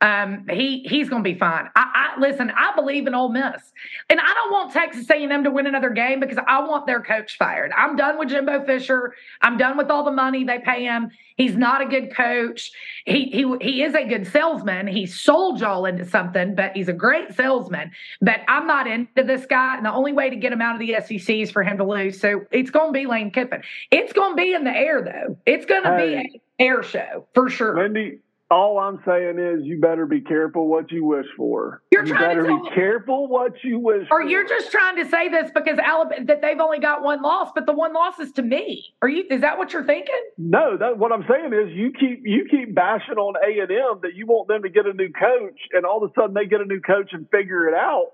Um, 0.00 0.46
he 0.48 0.82
he's 0.88 1.10
going 1.10 1.22
to 1.22 1.30
be 1.30 1.38
fine. 1.38 1.68
I, 1.76 2.12
I, 2.16 2.20
listen. 2.20 2.50
I 2.50 2.74
believe 2.74 3.06
in 3.06 3.14
Ole 3.14 3.28
Miss, 3.28 3.72
and 4.08 4.18
I 4.18 4.32
don't 4.32 4.50
want 4.50 4.72
Texas 4.72 5.08
A&M 5.10 5.44
to 5.44 5.50
win 5.50 5.66
another 5.66 5.90
game 5.90 6.20
because 6.20 6.38
I 6.46 6.60
want 6.60 6.86
their 6.86 7.02
coach 7.02 7.36
fired. 7.36 7.70
I'm 7.76 7.96
done 7.96 8.18
with 8.18 8.30
Jimbo 8.30 8.64
Fisher. 8.64 9.14
I'm 9.42 9.58
done 9.58 9.76
with 9.76 9.90
all 9.90 10.02
the 10.02 10.10
money 10.10 10.44
they 10.44 10.58
pay 10.58 10.84
him. 10.84 11.10
He's 11.36 11.54
not 11.54 11.82
a 11.82 11.86
good 11.86 12.14
coach. 12.14 12.72
He 13.04 13.26
he 13.26 13.56
he 13.60 13.82
is 13.82 13.94
a 13.94 14.06
good 14.06 14.26
salesman. 14.26 14.86
He 14.86 15.04
sold 15.04 15.60
y'all 15.60 15.84
into 15.84 16.06
something, 16.06 16.54
but 16.54 16.72
he's 16.74 16.88
a 16.88 16.94
great 16.94 17.34
salesman. 17.34 17.90
But 18.22 18.40
I'm 18.48 18.66
not 18.66 18.86
into 18.86 19.22
this 19.22 19.44
guy, 19.44 19.76
and 19.76 19.84
the 19.84 19.92
only 19.92 20.12
way 20.12 20.30
to 20.30 20.36
get 20.36 20.50
him 20.50 20.62
out 20.62 20.80
of 20.80 20.80
the 20.80 20.96
SEC 21.00 21.36
is 21.36 21.50
for 21.50 21.62
him 21.62 21.76
to 21.76 21.84
lose. 21.84 22.18
So 22.18 22.46
it's 22.50 22.70
going 22.70 22.88
to 22.88 22.92
be 22.92 23.06
Lane 23.06 23.30
Kiffin. 23.30 23.62
It's 23.90 24.14
going 24.14 24.32
to 24.34 24.42
be 24.42 24.54
in 24.54 24.64
the 24.64 24.74
air 24.74 25.02
though. 25.02 25.36
It's 25.44 25.66
going 25.66 25.82
to 25.82 25.90
hey, 25.90 26.06
be 26.06 26.14
an 26.14 26.40
air 26.58 26.82
show 26.82 27.26
for 27.34 27.50
sure. 27.50 27.76
Wendy, 27.76 28.20
all 28.50 28.78
I'm 28.78 29.00
saying 29.06 29.38
is 29.38 29.64
you 29.64 29.78
better 29.80 30.06
be 30.06 30.20
careful 30.20 30.66
what 30.66 30.90
you 30.90 31.04
wish 31.04 31.26
for. 31.36 31.82
You're 31.92 32.04
you 32.04 32.14
better 32.14 32.46
to 32.46 32.62
be 32.62 32.70
careful 32.74 33.28
what 33.28 33.52
you 33.62 33.78
wish 33.78 34.08
for. 34.08 34.20
or 34.20 34.22
for. 34.22 34.28
you're 34.28 34.48
just 34.48 34.72
trying 34.72 34.96
to 34.96 35.08
say 35.08 35.28
this 35.28 35.50
because 35.54 35.78
Alabama 35.78 36.24
that 36.24 36.42
they've 36.42 36.58
only 36.58 36.80
got 36.80 37.02
one 37.02 37.22
loss, 37.22 37.52
but 37.54 37.66
the 37.66 37.72
one 37.72 37.92
loss 37.92 38.18
is 38.18 38.32
to 38.32 38.42
me. 38.42 38.92
Are 39.02 39.08
you 39.08 39.24
is 39.30 39.42
that 39.42 39.56
what 39.56 39.72
you're 39.72 39.84
thinking? 39.84 40.20
No, 40.36 40.76
that 40.76 40.98
what 40.98 41.12
I'm 41.12 41.24
saying 41.28 41.52
is 41.52 41.72
you 41.72 41.92
keep 41.92 42.22
you 42.24 42.46
keep 42.50 42.74
bashing 42.74 43.16
on 43.16 43.34
A 43.36 43.60
and 43.60 43.70
M 43.70 44.00
that 44.02 44.14
you 44.14 44.26
want 44.26 44.48
them 44.48 44.62
to 44.62 44.68
get 44.68 44.86
a 44.86 44.92
new 44.92 45.10
coach 45.12 45.58
and 45.72 45.86
all 45.86 46.02
of 46.02 46.10
a 46.10 46.12
sudden 46.20 46.34
they 46.34 46.46
get 46.46 46.60
a 46.60 46.66
new 46.66 46.80
coach 46.80 47.10
and 47.12 47.28
figure 47.30 47.68
it 47.68 47.74
out. 47.74 48.12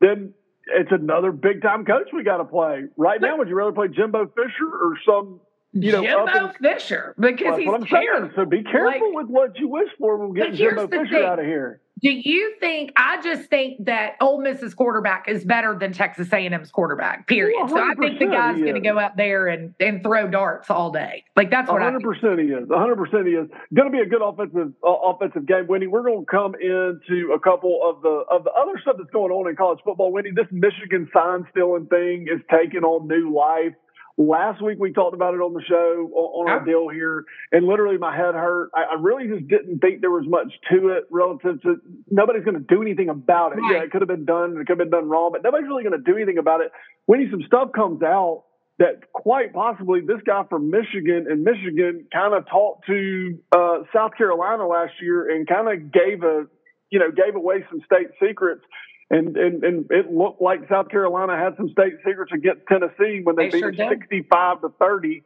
Then 0.00 0.34
it's 0.66 0.92
another 0.92 1.32
big 1.32 1.62
time 1.62 1.84
coach 1.84 2.08
we 2.12 2.24
got 2.24 2.38
to 2.38 2.44
play. 2.44 2.84
Right 2.96 3.20
now, 3.20 3.38
would 3.38 3.48
you 3.48 3.54
rather 3.54 3.72
play 3.72 3.88
Jimbo 3.88 4.26
Fisher 4.26 4.68
or 4.70 4.98
some 5.06 5.40
you 5.72 5.92
know, 5.92 6.02
Jimbo 6.02 6.52
Fisher 6.60 7.14
because 7.18 7.58
he's 7.58 7.66
what 7.66 7.82
I'm 7.82 8.32
So 8.36 8.44
be 8.44 8.62
careful 8.62 8.86
like, 8.86 9.14
with 9.14 9.28
what 9.28 9.58
you 9.58 9.68
wish 9.68 9.88
for 9.98 10.18
when 10.18 10.34
getting 10.34 10.54
Jimbo 10.54 10.88
Fisher 10.88 11.06
thing. 11.06 11.24
out 11.24 11.38
of 11.38 11.46
here. 11.46 11.80
Do 12.02 12.10
you 12.10 12.54
think? 12.58 12.92
I 12.96 13.22
just 13.22 13.48
think 13.48 13.84
that 13.84 14.16
Ole 14.20 14.40
Miss's 14.40 14.74
quarterback 14.74 15.28
is 15.28 15.44
better 15.44 15.78
than 15.78 15.92
Texas 15.92 16.32
A&M's 16.32 16.72
quarterback. 16.72 17.28
Period. 17.28 17.68
So 17.68 17.78
I 17.78 17.94
think 17.94 18.18
the 18.18 18.26
guy's 18.26 18.58
going 18.58 18.74
to 18.74 18.80
go 18.80 18.98
out 18.98 19.16
there 19.16 19.46
and, 19.46 19.72
and 19.78 20.02
throw 20.02 20.26
darts 20.26 20.68
all 20.68 20.90
day. 20.90 21.24
Like 21.36 21.50
that's 21.50 21.70
what 21.70 21.80
100 21.80 22.02
percent 22.02 22.40
he 22.40 22.46
is. 22.46 22.68
100 22.68 22.96
percent 22.96 23.28
he 23.28 23.34
is 23.34 23.48
going 23.72 23.90
to 23.90 23.96
be 23.96 24.02
a 24.02 24.06
good 24.06 24.20
offensive 24.20 24.72
uh, 24.82 24.90
offensive 24.90 25.46
game. 25.46 25.68
Wendy, 25.68 25.86
we're 25.86 26.02
going 26.02 26.26
to 26.26 26.30
come 26.30 26.54
into 26.56 27.32
a 27.32 27.38
couple 27.38 27.78
of 27.84 28.02
the 28.02 28.24
of 28.28 28.42
the 28.42 28.50
other 28.50 28.80
stuff 28.82 28.96
that's 28.98 29.10
going 29.12 29.30
on 29.30 29.48
in 29.48 29.54
college 29.54 29.78
football. 29.84 30.10
Wendy, 30.10 30.32
this 30.34 30.48
Michigan 30.50 31.08
sign 31.14 31.46
stealing 31.52 31.86
thing 31.86 32.26
is 32.26 32.40
taking 32.50 32.82
on 32.82 33.06
new 33.06 33.32
life. 33.32 33.74
Last 34.18 34.62
week 34.62 34.78
we 34.78 34.92
talked 34.92 35.14
about 35.14 35.34
it 35.34 35.38
on 35.38 35.54
the 35.54 35.62
show 35.66 36.10
on, 36.12 36.50
our 36.50 36.64
deal 36.64 36.88
here, 36.88 37.24
and 37.50 37.66
literally 37.66 37.96
my 37.96 38.14
head 38.14 38.34
hurt. 38.34 38.70
I, 38.74 38.94
I, 38.94 39.00
really 39.00 39.26
just 39.26 39.48
didn't 39.48 39.78
think 39.78 40.00
there 40.00 40.10
was 40.10 40.26
much 40.26 40.52
to 40.70 40.88
it 40.88 41.04
relative 41.10 41.62
to 41.62 41.76
nobody's 42.10 42.44
going 42.44 42.58
to 42.58 42.66
do 42.68 42.82
anything 42.82 43.08
about 43.08 43.52
it. 43.52 43.60
Right. 43.60 43.76
Yeah, 43.76 43.82
it 43.84 43.90
could 43.90 44.02
have 44.02 44.08
been 44.08 44.26
done, 44.26 44.52
it 44.60 44.66
could 44.66 44.78
have 44.78 44.78
been 44.78 44.90
done 44.90 45.08
wrong, 45.08 45.30
but 45.32 45.42
nobody's 45.42 45.66
really 45.66 45.82
going 45.82 45.96
to 45.96 46.04
do 46.04 46.16
anything 46.16 46.38
about 46.38 46.60
it. 46.60 46.72
When 47.06 47.26
some 47.30 47.42
stuff 47.46 47.70
comes 47.74 48.02
out 48.02 48.44
that 48.78 49.12
quite 49.12 49.52
possibly 49.52 50.00
this 50.00 50.20
guy 50.26 50.42
from 50.48 50.70
Michigan 50.70 51.26
and 51.30 51.42
Michigan 51.42 52.06
kind 52.12 52.34
of 52.34 52.46
talked 52.48 52.86
to 52.86 53.38
uh, 53.52 53.78
South 53.94 54.12
Carolina 54.16 54.66
last 54.66 54.92
year 55.00 55.30
and 55.30 55.46
kind 55.46 55.68
of 55.68 55.92
gave 55.92 56.22
a 56.22 56.44
you 56.90 56.98
know 56.98 57.10
gave 57.10 57.34
away 57.34 57.64
some 57.70 57.80
state 57.86 58.08
secrets 58.20 58.62
and, 59.10 59.36
and, 59.36 59.62
and 59.64 59.86
it 59.90 60.10
looked 60.12 60.40
like 60.40 60.60
South 60.70 60.88
Carolina 60.88 61.36
had 61.36 61.56
some 61.56 61.68
state 61.70 61.94
secrets 62.06 62.32
against 62.32 62.62
Tennessee 62.68 63.20
when 63.22 63.36
they, 63.36 63.46
they 63.50 63.60
beat 63.60 63.76
sure 63.76 63.88
65 63.90 64.60
to 64.62 64.68
30. 64.78 65.22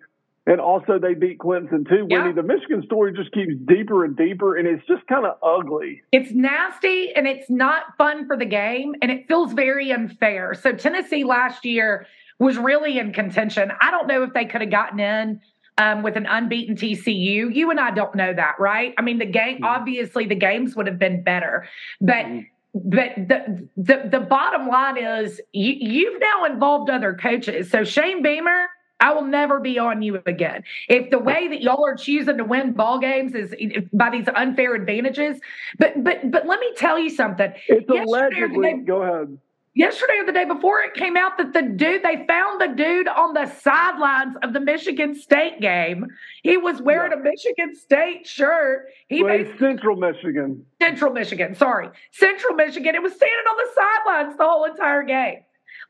and 0.47 0.61
also 0.61 0.99
they 0.99 1.15
beat 1.15 1.39
Clemson 1.39 1.89
too. 1.89 2.07
Yeah. 2.09 2.25
Wendy, 2.25 2.41
the 2.41 2.47
Michigan 2.47 2.83
story 2.87 3.12
just 3.15 3.33
keeps 3.33 3.53
deeper 3.67 4.05
and 4.05 4.17
deeper, 4.17 4.57
and 4.57 4.67
it's 4.67 4.87
just 4.87 5.07
kind 5.07 5.27
of 5.27 5.37
ugly. 5.43 6.03
It's 6.12 6.31
nasty 6.33 7.12
and 7.15 7.27
it's 7.27 7.49
not 7.51 7.97
fun 7.99 8.27
for 8.27 8.37
the 8.37 8.45
game, 8.47 8.95
and 9.03 9.11
it 9.11 9.27
feels 9.29 9.53
very 9.53 9.91
unfair. 9.93 10.55
So 10.55 10.73
Tennessee 10.73 11.25
last 11.25 11.65
year 11.65 12.07
was 12.39 12.59
really 12.59 12.99
in 12.99 13.12
contention. 13.12 13.71
I 13.81 13.91
don't 13.91 14.07
know 14.07 14.23
if 14.23 14.33
they 14.35 14.45
could 14.45 14.61
have 14.61 14.71
gotten 14.71 15.01
in. 15.01 15.41
Um, 15.79 16.03
with 16.03 16.17
an 16.17 16.25
unbeaten 16.25 16.75
TCU, 16.75 17.55
you 17.55 17.71
and 17.71 17.79
I 17.79 17.91
don't 17.91 18.15
know 18.15 18.33
that, 18.33 18.55
right? 18.59 18.95
I 18.97 19.03
mean, 19.03 19.19
the 19.19 19.27
game 19.27 19.57
Mm-hmm. 19.57 19.65
obviously 19.67 20.25
the 20.25 20.35
games 20.35 20.75
would 20.75 20.87
have 20.87 20.99
been 20.99 21.23
better, 21.23 21.69
but 22.01 22.25
Mhm. 22.25 22.47
But 22.85 23.15
the, 23.17 23.69
the 23.77 24.09
the 24.11 24.21
bottom 24.21 24.69
line 24.69 24.99
is 24.99 25.41
you, 25.53 25.75
you've 25.79 26.21
now 26.21 26.45
involved 26.45 26.91
other 26.91 27.15
coaches. 27.15 27.71
So 27.71 27.85
Shane 27.85 28.23
Beamer, 28.23 28.69
I 29.01 29.12
will 29.12 29.25
never 29.25 29.61
be 29.61 29.79
on 29.79 30.03
you 30.03 30.23
again. 30.27 30.65
If 30.89 31.11
the 31.11 31.19
way 31.19 31.49
that 31.49 31.62
y'all 31.62 31.85
are 31.87 31.97
choosing 31.97 32.37
to 32.37 32.45
win 32.45 32.73
ball 32.73 32.99
games 32.99 33.35
is 33.35 33.55
by 33.93 34.11
these 34.11 34.27
unfair 34.35 34.75
advantages, 34.75 35.41
but 35.79 36.03
but 36.03 36.31
but 36.31 36.47
let 36.47 36.61
me 36.61 36.73
tell 36.77 36.99
you 36.99 37.11
something. 37.11 37.53
It's 37.69 37.89
Yesterday 37.89 38.05
allegedly. 38.05 38.75
Go 38.87 39.03
ahead. 39.03 39.39
Yesterday 39.77 40.15
or 40.21 40.25
the 40.25 40.33
day 40.33 40.47
before, 40.47 40.81
it 40.81 40.95
came 40.95 41.19
out 41.19 41.37
that 41.37 41.53
the 41.53 41.61
dude 41.61 42.03
they 42.03 42.25
found 42.27 42.62
the 42.62 42.69
dude 42.69 43.09
on 43.09 43.35
the 43.35 43.45
sidelines 43.61 44.35
of 44.43 44.55
the 44.55 44.61
Michigan 44.61 45.15
State 45.15 45.61
game. 45.61 46.07
He 46.43 46.57
was 46.57 46.81
wearing 46.81 47.12
a 47.12 47.19
Michigan 47.19 47.75
State 47.75 48.27
shirt. 48.27 48.87
He 49.09 49.23
Well, 49.23 49.37
made 49.37 49.59
Central 49.59 49.97
Michigan. 49.97 50.65
Central 50.81 51.12
Michigan, 51.12 51.55
sorry. 51.55 51.91
Central 52.11 52.55
Michigan. 52.55 52.95
It 52.95 53.03
was 53.03 53.12
standing 53.12 53.37
on 53.51 53.57
the 53.59 53.71
sidelines 53.75 54.39
the 54.39 54.45
whole 54.45 54.65
entire 54.65 55.03
game. 55.03 55.41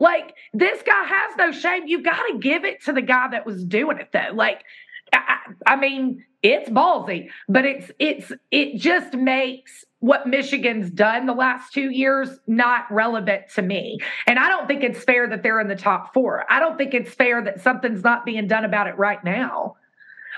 Like, 0.00 0.34
this 0.52 0.82
guy 0.82 1.04
has 1.04 1.36
no 1.36 1.52
shame. 1.52 1.86
You've 1.86 2.04
got 2.04 2.20
to 2.26 2.38
give 2.38 2.64
it 2.64 2.82
to 2.86 2.92
the 2.92 3.02
guy 3.02 3.28
that 3.30 3.46
was 3.46 3.64
doing 3.64 3.98
it, 3.98 4.08
though. 4.12 4.34
Like, 4.34 4.64
I, 5.12 5.38
I 5.66 5.74
I 5.74 5.76
mean, 5.76 6.24
it's 6.42 6.68
ballsy, 6.68 7.30
but 7.48 7.64
it's 7.64 7.90
it's 8.00 8.32
it 8.50 8.78
just 8.78 9.14
makes 9.14 9.84
what 10.00 10.26
Michigan's 10.28 10.90
done 10.90 11.26
the 11.26 11.32
last 11.32 11.72
two 11.72 11.90
years 11.90 12.28
not 12.46 12.84
relevant 12.90 13.44
to 13.54 13.62
me. 13.62 13.98
And 14.26 14.38
I 14.38 14.48
don't 14.48 14.66
think 14.66 14.82
it's 14.82 15.02
fair 15.02 15.28
that 15.28 15.42
they're 15.42 15.60
in 15.60 15.68
the 15.68 15.76
top 15.76 16.12
four. 16.12 16.44
I 16.50 16.60
don't 16.60 16.76
think 16.76 16.94
it's 16.94 17.12
fair 17.14 17.42
that 17.42 17.60
something's 17.60 18.04
not 18.04 18.24
being 18.24 18.46
done 18.46 18.64
about 18.64 18.86
it 18.86 18.98
right 18.98 19.22
now. 19.24 19.76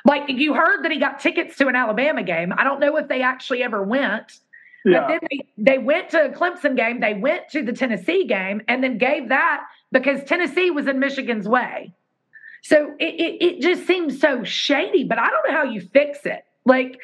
Like 0.04 0.28
you 0.28 0.54
heard 0.54 0.84
that 0.84 0.92
he 0.92 0.98
got 0.98 1.18
tickets 1.20 1.56
to 1.56 1.66
an 1.66 1.74
Alabama 1.74 2.22
game. 2.22 2.52
I 2.56 2.62
don't 2.64 2.80
know 2.80 2.96
if 2.96 3.08
they 3.08 3.22
actually 3.22 3.62
ever 3.62 3.82
went. 3.82 4.38
Yeah. 4.84 5.00
But 5.00 5.08
then 5.08 5.18
they, 5.30 5.48
they 5.72 5.78
went 5.78 6.10
to 6.10 6.26
a 6.26 6.28
Clemson 6.30 6.76
game, 6.76 7.00
they 7.00 7.14
went 7.14 7.48
to 7.50 7.64
the 7.64 7.72
Tennessee 7.72 8.24
game, 8.26 8.62
and 8.68 8.82
then 8.82 8.96
gave 8.96 9.28
that 9.30 9.64
because 9.90 10.22
Tennessee 10.24 10.70
was 10.70 10.86
in 10.86 11.00
Michigan's 11.00 11.48
way. 11.48 11.92
So 12.62 12.94
it, 12.98 13.14
it, 13.14 13.42
it 13.42 13.60
just 13.60 13.86
seems 13.86 14.20
so 14.20 14.44
shady, 14.44 15.04
but 15.04 15.18
I 15.18 15.30
don't 15.30 15.48
know 15.48 15.56
how 15.56 15.64
you 15.64 15.80
fix 15.80 16.20
it. 16.24 16.44
Like 16.64 17.00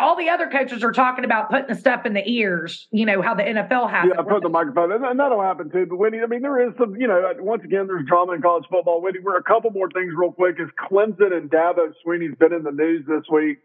all 0.00 0.16
the 0.16 0.28
other 0.28 0.48
coaches 0.48 0.82
are 0.82 0.92
talking 0.92 1.24
about 1.24 1.50
putting 1.50 1.68
the 1.68 1.74
stuff 1.74 2.04
in 2.04 2.12
the 2.14 2.28
ears, 2.28 2.88
you 2.90 3.06
know, 3.06 3.22
how 3.22 3.34
the 3.34 3.42
NFL 3.42 3.90
has 3.90 4.10
Yeah, 4.14 4.22
put 4.22 4.42
the 4.42 4.48
microphone, 4.48 4.92
and, 4.92 5.04
and 5.04 5.18
that'll 5.18 5.40
happen 5.42 5.70
too. 5.70 5.86
But 5.86 5.96
Wendy, 5.96 6.20
I 6.20 6.26
mean, 6.26 6.42
there 6.42 6.66
is 6.66 6.74
some, 6.78 6.96
you 6.96 7.06
know, 7.06 7.20
uh, 7.30 7.42
once 7.42 7.62
again, 7.64 7.86
there's 7.86 8.06
drama 8.06 8.32
in 8.32 8.42
college 8.42 8.64
football. 8.70 9.00
Wendy, 9.00 9.20
we're 9.20 9.36
a 9.36 9.42
couple 9.42 9.70
more 9.70 9.88
things 9.90 10.12
real 10.16 10.32
quick. 10.32 10.56
Is 10.58 10.68
Clemson 10.90 11.32
and 11.32 11.50
Dabo 11.50 11.92
Swinney's 12.04 12.34
been 12.38 12.52
in 12.52 12.64
the 12.64 12.72
news 12.72 13.06
this 13.06 13.22
week, 13.30 13.58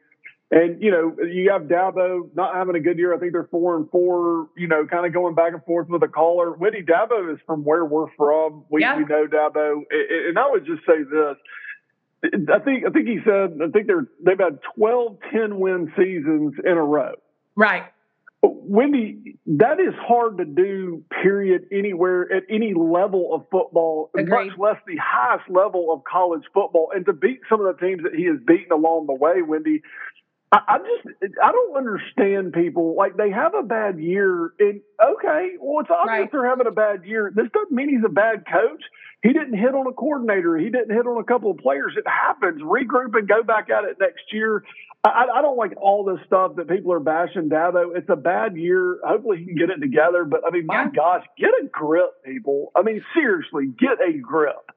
and 0.52 0.82
you 0.82 0.92
know, 0.92 1.16
you 1.26 1.50
have 1.52 1.64
Dabo 1.64 2.30
not 2.36 2.56
having 2.56 2.76
a 2.76 2.80
good 2.80 3.00
year. 3.00 3.16
I 3.16 3.18
think 3.18 3.32
they're 3.32 3.48
four 3.50 3.76
and 3.76 3.90
four. 3.90 4.50
You 4.56 4.68
know, 4.68 4.86
kind 4.86 5.06
of 5.08 5.14
going 5.14 5.34
back 5.34 5.54
and 5.54 5.64
forth 5.66 5.88
with 5.90 6.04
a 6.04 6.08
caller. 6.08 6.54
Wendy, 6.54 6.84
Dabo 6.84 7.34
is 7.34 7.40
from 7.48 7.64
where 7.64 7.86
we're 7.86 8.12
from. 8.16 8.66
We, 8.70 8.82
Yeah. 8.82 8.98
we 8.98 9.06
know 9.06 9.26
Dabo, 9.26 9.82
and 9.90 10.38
I 10.38 10.48
would 10.50 10.66
just 10.66 10.86
say 10.86 11.02
this. 11.04 11.38
I 12.34 12.60
think 12.60 12.86
I 12.86 12.90
think 12.90 13.08
he 13.08 13.20
said 13.24 13.60
I 13.62 13.70
think 13.72 13.88
they're 13.88 14.08
they've 14.26 14.40
had 14.40 14.60
12 14.76 15.18
10 15.32 15.60
win 15.60 15.92
seasons 15.98 16.54
in 16.64 16.72
a 16.72 16.84
row. 16.84 17.14
Right. 17.56 17.84
Wendy, 18.46 19.38
that 19.46 19.80
is 19.80 19.94
hard 20.06 20.38
to 20.40 20.46
do, 20.46 21.04
period, 21.22 21.68
anywhere 21.72 22.28
at 22.34 22.44
any 22.50 22.74
level 22.74 23.34
of 23.34 23.46
football, 23.50 24.10
Agreed. 24.18 24.50
much 24.50 24.58
less 24.58 24.76
the 24.86 24.98
highest 25.02 25.50
level 25.50 25.94
of 25.94 26.02
college 26.04 26.44
football. 26.54 26.92
And 26.94 27.06
to 27.06 27.14
beat 27.14 27.40
some 27.50 27.66
of 27.66 27.74
the 27.74 27.86
teams 27.86 28.04
that 28.04 28.14
he 28.14 28.26
has 28.26 28.38
beaten 28.46 28.74
along 28.74 29.08
the 29.08 29.14
way, 29.14 29.42
Wendy, 29.42 29.82
I, 30.54 30.78
just, 30.80 31.16
I 31.44 31.52
don't 31.52 31.76
understand 31.78 32.54
people. 32.54 32.96
Like, 32.96 33.18
they 33.18 33.32
have 33.32 33.54
a 33.56 33.64
bad 33.64 34.00
year, 34.00 34.54
and 34.60 34.82
okay, 35.04 35.54
well, 35.60 35.82
it's 35.82 35.90
obvious 35.90 36.08
Right. 36.08 36.32
they're 36.32 36.46
having 36.48 36.68
a 36.68 36.72
bad 36.72 37.04
year. 37.06 37.32
This 37.36 37.48
doesn't 37.54 37.72
mean 37.72 37.90
he's 37.90 38.06
a 38.06 38.10
bad 38.10 38.44
coach. 38.46 38.84
He 39.24 39.32
didn't 39.34 39.58
hit 39.58 39.74
on 39.74 39.88
a 39.88 39.94
coordinator. 39.94 40.58
He 40.58 40.70
didn't 40.70 40.92
hit 40.96 41.08
on 41.08 41.18
a 41.20 41.24
couple 41.24 41.50
of 41.52 41.58
players. 41.58 41.94
It 41.98 42.06
happens. 42.08 42.62
Regroup 42.62 43.18
and 43.18 43.28
go 43.28 43.42
back 43.42 43.70
at 43.70 43.86
it 43.86 43.98
next 44.00 44.32
year. 44.34 44.64
I, 45.06 45.28
I 45.36 45.42
don't 45.42 45.58
like 45.58 45.74
all 45.82 46.04
this 46.04 46.20
stuff 46.28 46.58
that 46.58 46.68
people 46.68 46.92
are 46.94 47.00
bashing 47.00 47.50
Dabo. 47.50 47.96
It's 47.96 48.10
a 48.10 48.18
bad 48.18 48.58
year. 48.58 49.00
Hopefully 49.04 49.38
he 49.40 49.46
can 49.46 49.56
get 49.56 49.70
it 49.70 49.80
together. 49.80 50.26
But 50.26 50.42
I 50.46 50.52
mean, 50.52 50.66
my 50.66 50.84
Yeah. 50.84 50.90
gosh, 50.94 51.26
get 51.38 51.52
a 51.52 51.68
grip, 51.72 52.22
people. 52.26 52.72
I 52.76 52.82
mean, 52.82 53.04
seriously, 53.14 53.68
get 53.68 54.02
a 54.02 54.12
grip. 54.18 54.72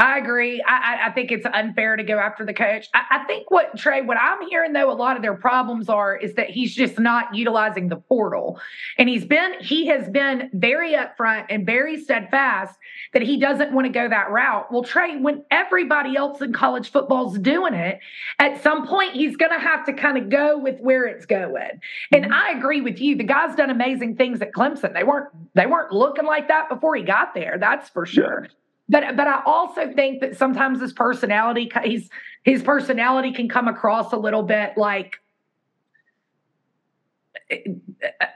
I 0.00 0.16
agree. 0.16 0.62
I, 0.66 0.72
I, 0.72 1.06
I 1.08 1.10
think 1.10 1.30
it's 1.30 1.44
unfair 1.52 1.94
to 1.94 2.02
go 2.02 2.18
after 2.18 2.46
the 2.46 2.54
coach. 2.54 2.88
I, 2.94 3.02
I 3.10 3.24
think 3.24 3.50
what 3.50 3.76
Trey, 3.76 4.00
what 4.00 4.16
I'm 4.16 4.48
hearing 4.48 4.72
though, 4.72 4.90
a 4.90 4.94
lot 4.94 5.16
of 5.16 5.22
their 5.22 5.34
problems 5.34 5.90
are 5.90 6.16
is 6.16 6.34
that 6.34 6.48
he's 6.48 6.74
just 6.74 6.98
not 6.98 7.34
utilizing 7.34 7.88
the 7.88 7.96
portal, 7.96 8.58
and 8.96 9.10
he's 9.10 9.26
been 9.26 9.52
he 9.60 9.86
has 9.88 10.08
been 10.08 10.48
very 10.54 10.94
upfront 10.94 11.46
and 11.50 11.66
very 11.66 12.02
steadfast 12.02 12.78
that 13.12 13.20
he 13.20 13.38
doesn't 13.38 13.72
want 13.72 13.86
to 13.86 13.92
go 13.92 14.08
that 14.08 14.30
route. 14.30 14.72
Well, 14.72 14.84
Trey, 14.84 15.18
when 15.18 15.44
everybody 15.50 16.16
else 16.16 16.40
in 16.40 16.54
college 16.54 16.90
football's 16.90 17.38
doing 17.38 17.74
it, 17.74 18.00
at 18.38 18.62
some 18.62 18.86
point 18.86 19.12
he's 19.12 19.36
going 19.36 19.52
to 19.52 19.58
have 19.58 19.84
to 19.84 19.92
kind 19.92 20.16
of 20.16 20.30
go 20.30 20.58
with 20.58 20.80
where 20.80 21.04
it's 21.04 21.26
going. 21.26 21.80
And 22.10 22.24
mm-hmm. 22.24 22.32
I 22.32 22.54
agree 22.56 22.80
with 22.80 23.00
you. 23.00 23.16
The 23.16 23.24
guy's 23.24 23.54
done 23.54 23.68
amazing 23.68 24.16
things 24.16 24.40
at 24.40 24.52
Clemson. 24.52 24.94
They 24.94 25.04
weren't 25.04 25.28
they 25.54 25.66
weren't 25.66 25.92
looking 25.92 26.24
like 26.24 26.48
that 26.48 26.70
before 26.70 26.96
he 26.96 27.02
got 27.02 27.34
there. 27.34 27.58
That's 27.60 27.90
for 27.90 28.06
sure. 28.06 28.48
But 28.90 29.16
but 29.16 29.28
I 29.28 29.40
also 29.46 29.92
think 29.92 30.20
that 30.20 30.36
sometimes 30.36 30.80
his 30.80 30.92
personality 30.92 31.70
he's 31.84 32.10
his 32.42 32.62
personality 32.62 33.32
can 33.32 33.48
come 33.48 33.68
across 33.68 34.12
a 34.12 34.16
little 34.16 34.42
bit 34.42 34.76
like 34.76 35.20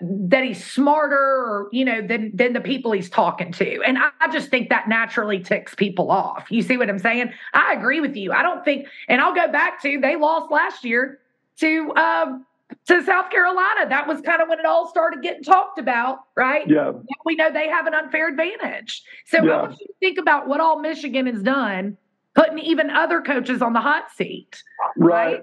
that 0.01 0.45
he's 0.45 0.65
smarter 0.65 1.17
or 1.17 1.69
you 1.73 1.85
know 1.85 2.01
than 2.07 2.31
than 2.35 2.53
the 2.53 2.61
people 2.61 2.93
he's 2.93 3.11
talking 3.11 3.51
to. 3.53 3.83
And 3.83 3.99
I, 3.99 4.11
I 4.21 4.31
just 4.31 4.49
think 4.49 4.69
that 4.69 4.89
naturally 4.89 5.41
ticks 5.41 5.75
people 5.75 6.11
off. 6.11 6.47
You 6.51 6.63
see 6.63 6.77
what 6.77 6.89
i'm 6.89 6.99
saying? 7.01 7.33
I 7.53 7.75
agree 7.75 8.01
with 8.01 8.15
you. 8.17 8.33
I 8.33 8.43
don't 8.43 8.65
think 8.65 8.87
and 9.09 9.21
i'll 9.21 9.35
go 9.35 9.51
back 9.51 9.83
to 9.83 9.99
they 10.01 10.15
lost 10.17 10.53
last 10.53 10.85
year 10.85 11.19
to 11.59 11.93
um 11.97 12.47
to 12.87 13.03
south 13.05 13.31
carolina 13.31 13.89
that 13.89 14.07
was 14.07 14.21
kind 14.23 14.41
of 14.43 14.49
when 14.49 14.59
it 14.59 14.65
all 14.67 14.89
started 14.89 15.23
getting 15.23 15.43
talked 15.43 15.79
about 15.79 16.21
right 16.37 16.67
Yeah. 16.69 16.93
We 17.25 17.37
know 17.37 17.51
they 17.51 17.69
have 17.69 17.87
an 17.87 17.95
unfair 17.95 18.29
advantage. 18.29 19.03
So 19.27 19.43
Yeah. 19.43 19.53
I 19.53 19.63
want 19.63 19.73
you 19.81 19.87
to 19.87 19.93
think 20.01 20.19
about 20.19 20.47
what 20.47 20.61
all 20.61 20.79
Michigan 20.81 21.27
has 21.27 21.43
done, 21.43 21.97
putting 22.35 22.59
even 22.59 22.91
other 22.91 23.23
coaches 23.23 23.63
on 23.63 23.73
the 23.73 23.81
hot 23.81 24.11
seat. 24.11 24.63
Right. 24.97 25.43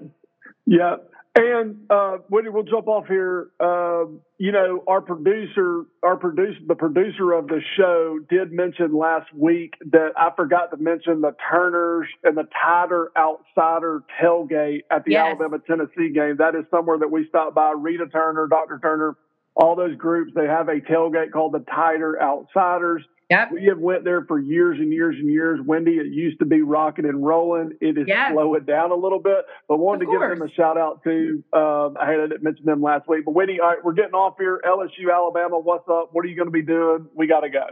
Yeah. 0.66 0.96
And 1.34 1.86
uh, 1.88 2.18
Wendy, 2.28 2.50
we'll 2.50 2.62
jump 2.64 2.88
off 2.88 3.06
here. 3.06 3.48
Um, 3.58 4.20
you 4.36 4.52
know, 4.52 4.84
our 4.86 5.00
producer, 5.00 5.84
our 6.02 6.16
producer, 6.16 6.58
the 6.66 6.74
producer 6.74 7.32
of 7.32 7.46
the 7.46 7.60
show 7.78 8.18
did 8.28 8.52
mention 8.52 8.94
last 8.94 9.32
week 9.32 9.74
that 9.92 10.10
I 10.14 10.28
forgot 10.36 10.70
to 10.72 10.76
mention 10.76 11.22
the 11.22 11.34
Turners 11.50 12.06
and 12.22 12.36
the 12.36 12.46
Tider 12.62 13.06
Outsider 13.16 14.02
tailgate 14.22 14.82
at 14.90 15.06
the 15.06 15.12
Yes. 15.12 15.26
Alabama 15.40 15.58
Tennessee 15.66 16.10
game. 16.12 16.36
That 16.36 16.54
is 16.54 16.64
somewhere 16.70 16.98
that 16.98 17.10
we 17.10 17.26
stopped 17.28 17.54
by. 17.54 17.72
Rita 17.78 18.08
Turner, 18.08 18.46
Dr. 18.46 18.78
Turner, 18.82 19.16
all 19.56 19.74
those 19.74 19.96
groups. 19.96 20.32
They 20.34 20.46
have 20.46 20.68
a 20.68 20.80
tailgate 20.80 21.32
called 21.32 21.52
the 21.52 21.60
Tider 21.60 22.20
Outsiders. 22.20 23.02
Yep. 23.32 23.52
We 23.52 23.64
have 23.64 23.78
went 23.78 24.04
there 24.04 24.24
for 24.26 24.38
years 24.38 24.78
and 24.78 24.92
years 24.92 25.16
and 25.18 25.26
years. 25.28 25.58
Wendy, 25.64 25.92
it 25.92 26.08
used 26.12 26.38
to 26.40 26.44
be 26.44 26.60
rocking 26.60 27.06
and 27.06 27.24
rolling. 27.24 27.72
It 27.80 27.96
is 27.96 28.04
Yes. 28.06 28.32
slowing 28.32 28.64
down 28.64 28.90
a 28.90 28.94
little 28.94 29.18
bit, 29.20 29.46
but 29.68 29.78
wanted 29.78 30.04
to 30.04 30.12
give 30.12 30.20
them 30.20 30.42
a 30.42 30.50
shout 30.50 30.76
out 30.76 31.02
too. 31.02 31.42
Um, 31.54 31.96
I 31.98 32.10
had 32.10 32.28
to 32.30 32.38
mention 32.42 32.66
them 32.66 32.82
last 32.82 33.08
week, 33.08 33.24
but 33.24 33.32
Wendy, 33.32 33.58
all 33.58 33.68
right, 33.68 33.82
we're 33.82 33.94
getting 33.94 34.12
off 34.14 34.34
here. 34.38 34.60
LSU, 34.66 35.10
Alabama, 35.10 35.58
what's 35.58 35.88
up? 35.88 36.10
What 36.12 36.24
are 36.24 36.28
you 36.28 36.36
going 36.36 36.48
to 36.48 36.52
be 36.52 36.62
doing? 36.62 37.06
We 37.14 37.26
got 37.26 37.40
to 37.40 37.48
go. 37.48 37.66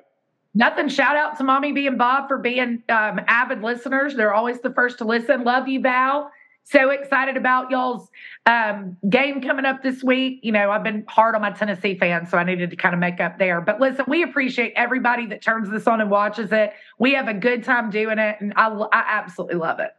Nothing. 0.55 0.89
Shout 0.89 1.15
out 1.17 1.37
to 1.39 1.45
Mommy 1.45 1.73
B 1.73 1.87
and 1.87 1.99
Bob 1.99 2.27
for 2.27 2.39
being 2.39 2.83
um, 2.89 3.21
avid 3.29 3.63
listeners. 3.63 4.17
They're 4.17 4.35
always 4.35 4.61
the 4.61 4.73
first 4.73 4.99
to 4.99 5.05
listen. 5.05 5.45
Love 5.45 5.69
you, 5.69 5.81
Val. 5.81 6.31
So 6.65 6.91
excited 6.91 7.37
about 7.37 7.71
y'all's 7.71 8.09
um, 8.47 8.97
game 9.09 9.43
coming 9.43 9.65
up 9.65 9.83
this 9.83 10.05
week. 10.05 10.41
You 10.43 10.53
know, 10.53 10.71
I've 10.71 10.85
been 10.85 11.05
hard 11.09 11.35
on 11.35 11.41
my 11.41 11.51
Tennessee 11.51 11.97
fans, 11.99 12.31
so 12.31 12.39
I 12.39 12.45
needed 12.45 12.71
to 12.71 12.77
kind 12.77 12.95
of 12.95 13.01
make 13.01 13.19
up 13.19 13.39
there. 13.39 13.61
But 13.61 13.81
listen, 13.81 14.05
we 14.07 14.23
appreciate 14.23 14.73
everybody 14.77 15.27
that 15.27 15.43
turns 15.43 15.69
this 15.69 15.89
on 15.89 16.01
and 16.01 16.11
watches 16.11 16.53
it. 16.53 16.73
We 16.99 17.15
have 17.15 17.27
a 17.27 17.35
good 17.35 17.65
time 17.65 17.91
doing 17.91 18.19
it, 18.19 18.37
and 18.41 18.53
I, 18.55 18.69
I 18.69 19.05
absolutely 19.09 19.57
love 19.57 19.81
it. 19.81 19.91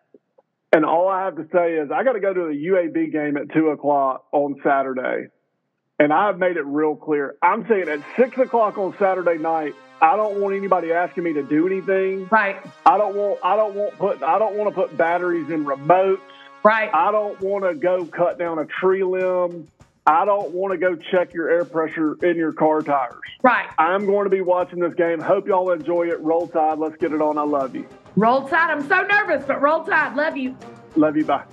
And 0.71 0.85
all 0.85 1.09
I 1.09 1.25
have 1.25 1.35
to 1.35 1.45
say 1.51 1.73
is 1.73 1.91
I 1.91 2.05
got 2.05 2.13
to 2.13 2.21
go 2.21 2.33
to 2.33 2.39
the 2.47 2.67
UAB 2.67 3.11
game 3.11 3.35
at 3.35 3.51
two 3.53 3.69
o'clock 3.69 4.23
on 4.31 4.55
Saturday. 4.63 5.27
and 5.99 6.13
I've 6.13 6.39
made 6.39 6.55
it 6.57 6.65
real 6.65 6.95
clear. 6.95 7.35
I'm 7.43 7.67
saying 7.67 7.89
at 7.89 7.99
six 8.15 8.37
o'clock 8.37 8.77
on 8.77 8.95
Saturday 8.97 9.37
night, 9.37 9.75
I 10.01 10.15
don't 10.15 10.39
want 10.41 10.55
anybody 10.55 10.91
asking 10.93 11.25
me 11.25 11.33
to 11.33 11.43
do 11.43 11.67
anything. 11.67 12.27
Right. 12.31 12.57
I 12.85 12.97
don't 12.97 13.15
want. 13.15 13.39
I 13.43 13.55
don't 13.55 13.75
want 13.75 13.97
put. 13.97 14.23
I 14.23 14.39
don't 14.39 14.55
want 14.55 14.73
to 14.73 14.75
put 14.75 14.97
batteries 14.97 15.49
in 15.51 15.63
remotes. 15.65 16.21
Right. 16.63 16.89
I 16.93 17.11
don't 17.11 17.39
want 17.41 17.63
to 17.65 17.73
go 17.73 18.05
cut 18.05 18.37
down 18.37 18.59
a 18.59 18.65
tree 18.65 19.03
limb. 19.03 19.67
I 20.05 20.25
don't 20.25 20.51
want 20.51 20.71
to 20.71 20.77
go 20.77 20.95
check 20.95 21.33
your 21.33 21.49
air 21.49 21.63
pressure 21.63 22.15
in 22.23 22.35
your 22.35 22.53
car 22.53 22.81
tires. 22.81 23.13
Right. 23.43 23.69
I'm 23.77 24.05
going 24.05 24.25
to 24.25 24.29
be 24.29 24.41
watching 24.41 24.79
this 24.79 24.93
game. 24.95 25.19
Hope 25.19 25.47
y'all 25.47 25.71
enjoy 25.71 26.09
it. 26.09 26.19
Roll 26.21 26.47
Tide. 26.47 26.79
Let's 26.79 26.97
get 26.97 27.13
it 27.13 27.21
on. 27.21 27.37
I 27.37 27.43
love 27.43 27.75
you. 27.75 27.87
Roll 28.15 28.47
Tide. 28.47 28.71
I'm 28.71 28.87
so 28.87 29.01
nervous, 29.03 29.45
but 29.45 29.61
Roll 29.61 29.83
Tide. 29.83 30.15
Love 30.15 30.37
you. 30.37 30.57
Love 30.95 31.17
you. 31.17 31.25
Bye. 31.25 31.43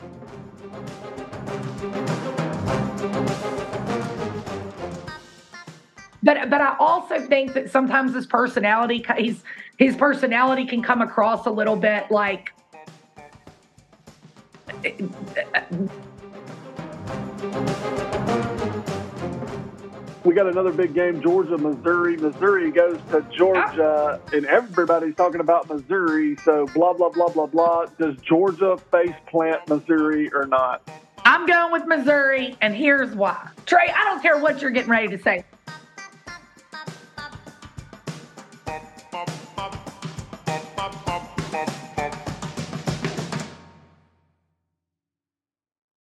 But 6.22 6.50
but 6.50 6.60
I 6.60 6.76
also 6.78 7.20
think 7.20 7.52
that 7.54 7.70
sometimes 7.70 8.14
his 8.14 8.26
personality 8.26 9.04
his 9.16 9.42
his 9.76 9.96
personality 9.96 10.66
can 10.66 10.82
come 10.82 11.00
across 11.00 11.46
a 11.46 11.50
little 11.50 11.76
bit 11.76 12.10
like 12.10 12.52
we 20.24 20.34
got 20.34 20.46
another 20.46 20.72
big 20.72 20.94
game 20.94 21.20
Georgia, 21.22 21.56
Missouri. 21.58 22.16
Missouri 22.16 22.70
goes 22.70 22.98
to 23.10 23.24
Georgia, 23.36 24.20
ah. 24.22 24.36
and 24.36 24.46
everybody's 24.46 25.14
talking 25.14 25.40
about 25.40 25.68
Missouri. 25.68 26.36
So, 26.44 26.66
blah, 26.74 26.92
blah, 26.92 27.08
blah, 27.08 27.28
blah, 27.28 27.46
blah. 27.46 27.86
Does 27.98 28.16
Georgia 28.20 28.76
face 28.90 29.14
plant 29.26 29.68
Missouri 29.68 30.32
or 30.32 30.46
not? 30.46 30.88
I'm 31.24 31.46
going 31.46 31.72
with 31.72 31.86
Missouri, 31.86 32.56
and 32.60 32.74
here's 32.74 33.14
why. 33.14 33.48
Trey, 33.66 33.92
I 33.94 34.04
don't 34.04 34.22
care 34.22 34.38
what 34.38 34.62
you're 34.62 34.70
getting 34.70 34.90
ready 34.90 35.08
to 35.08 35.18
say. 35.22 35.44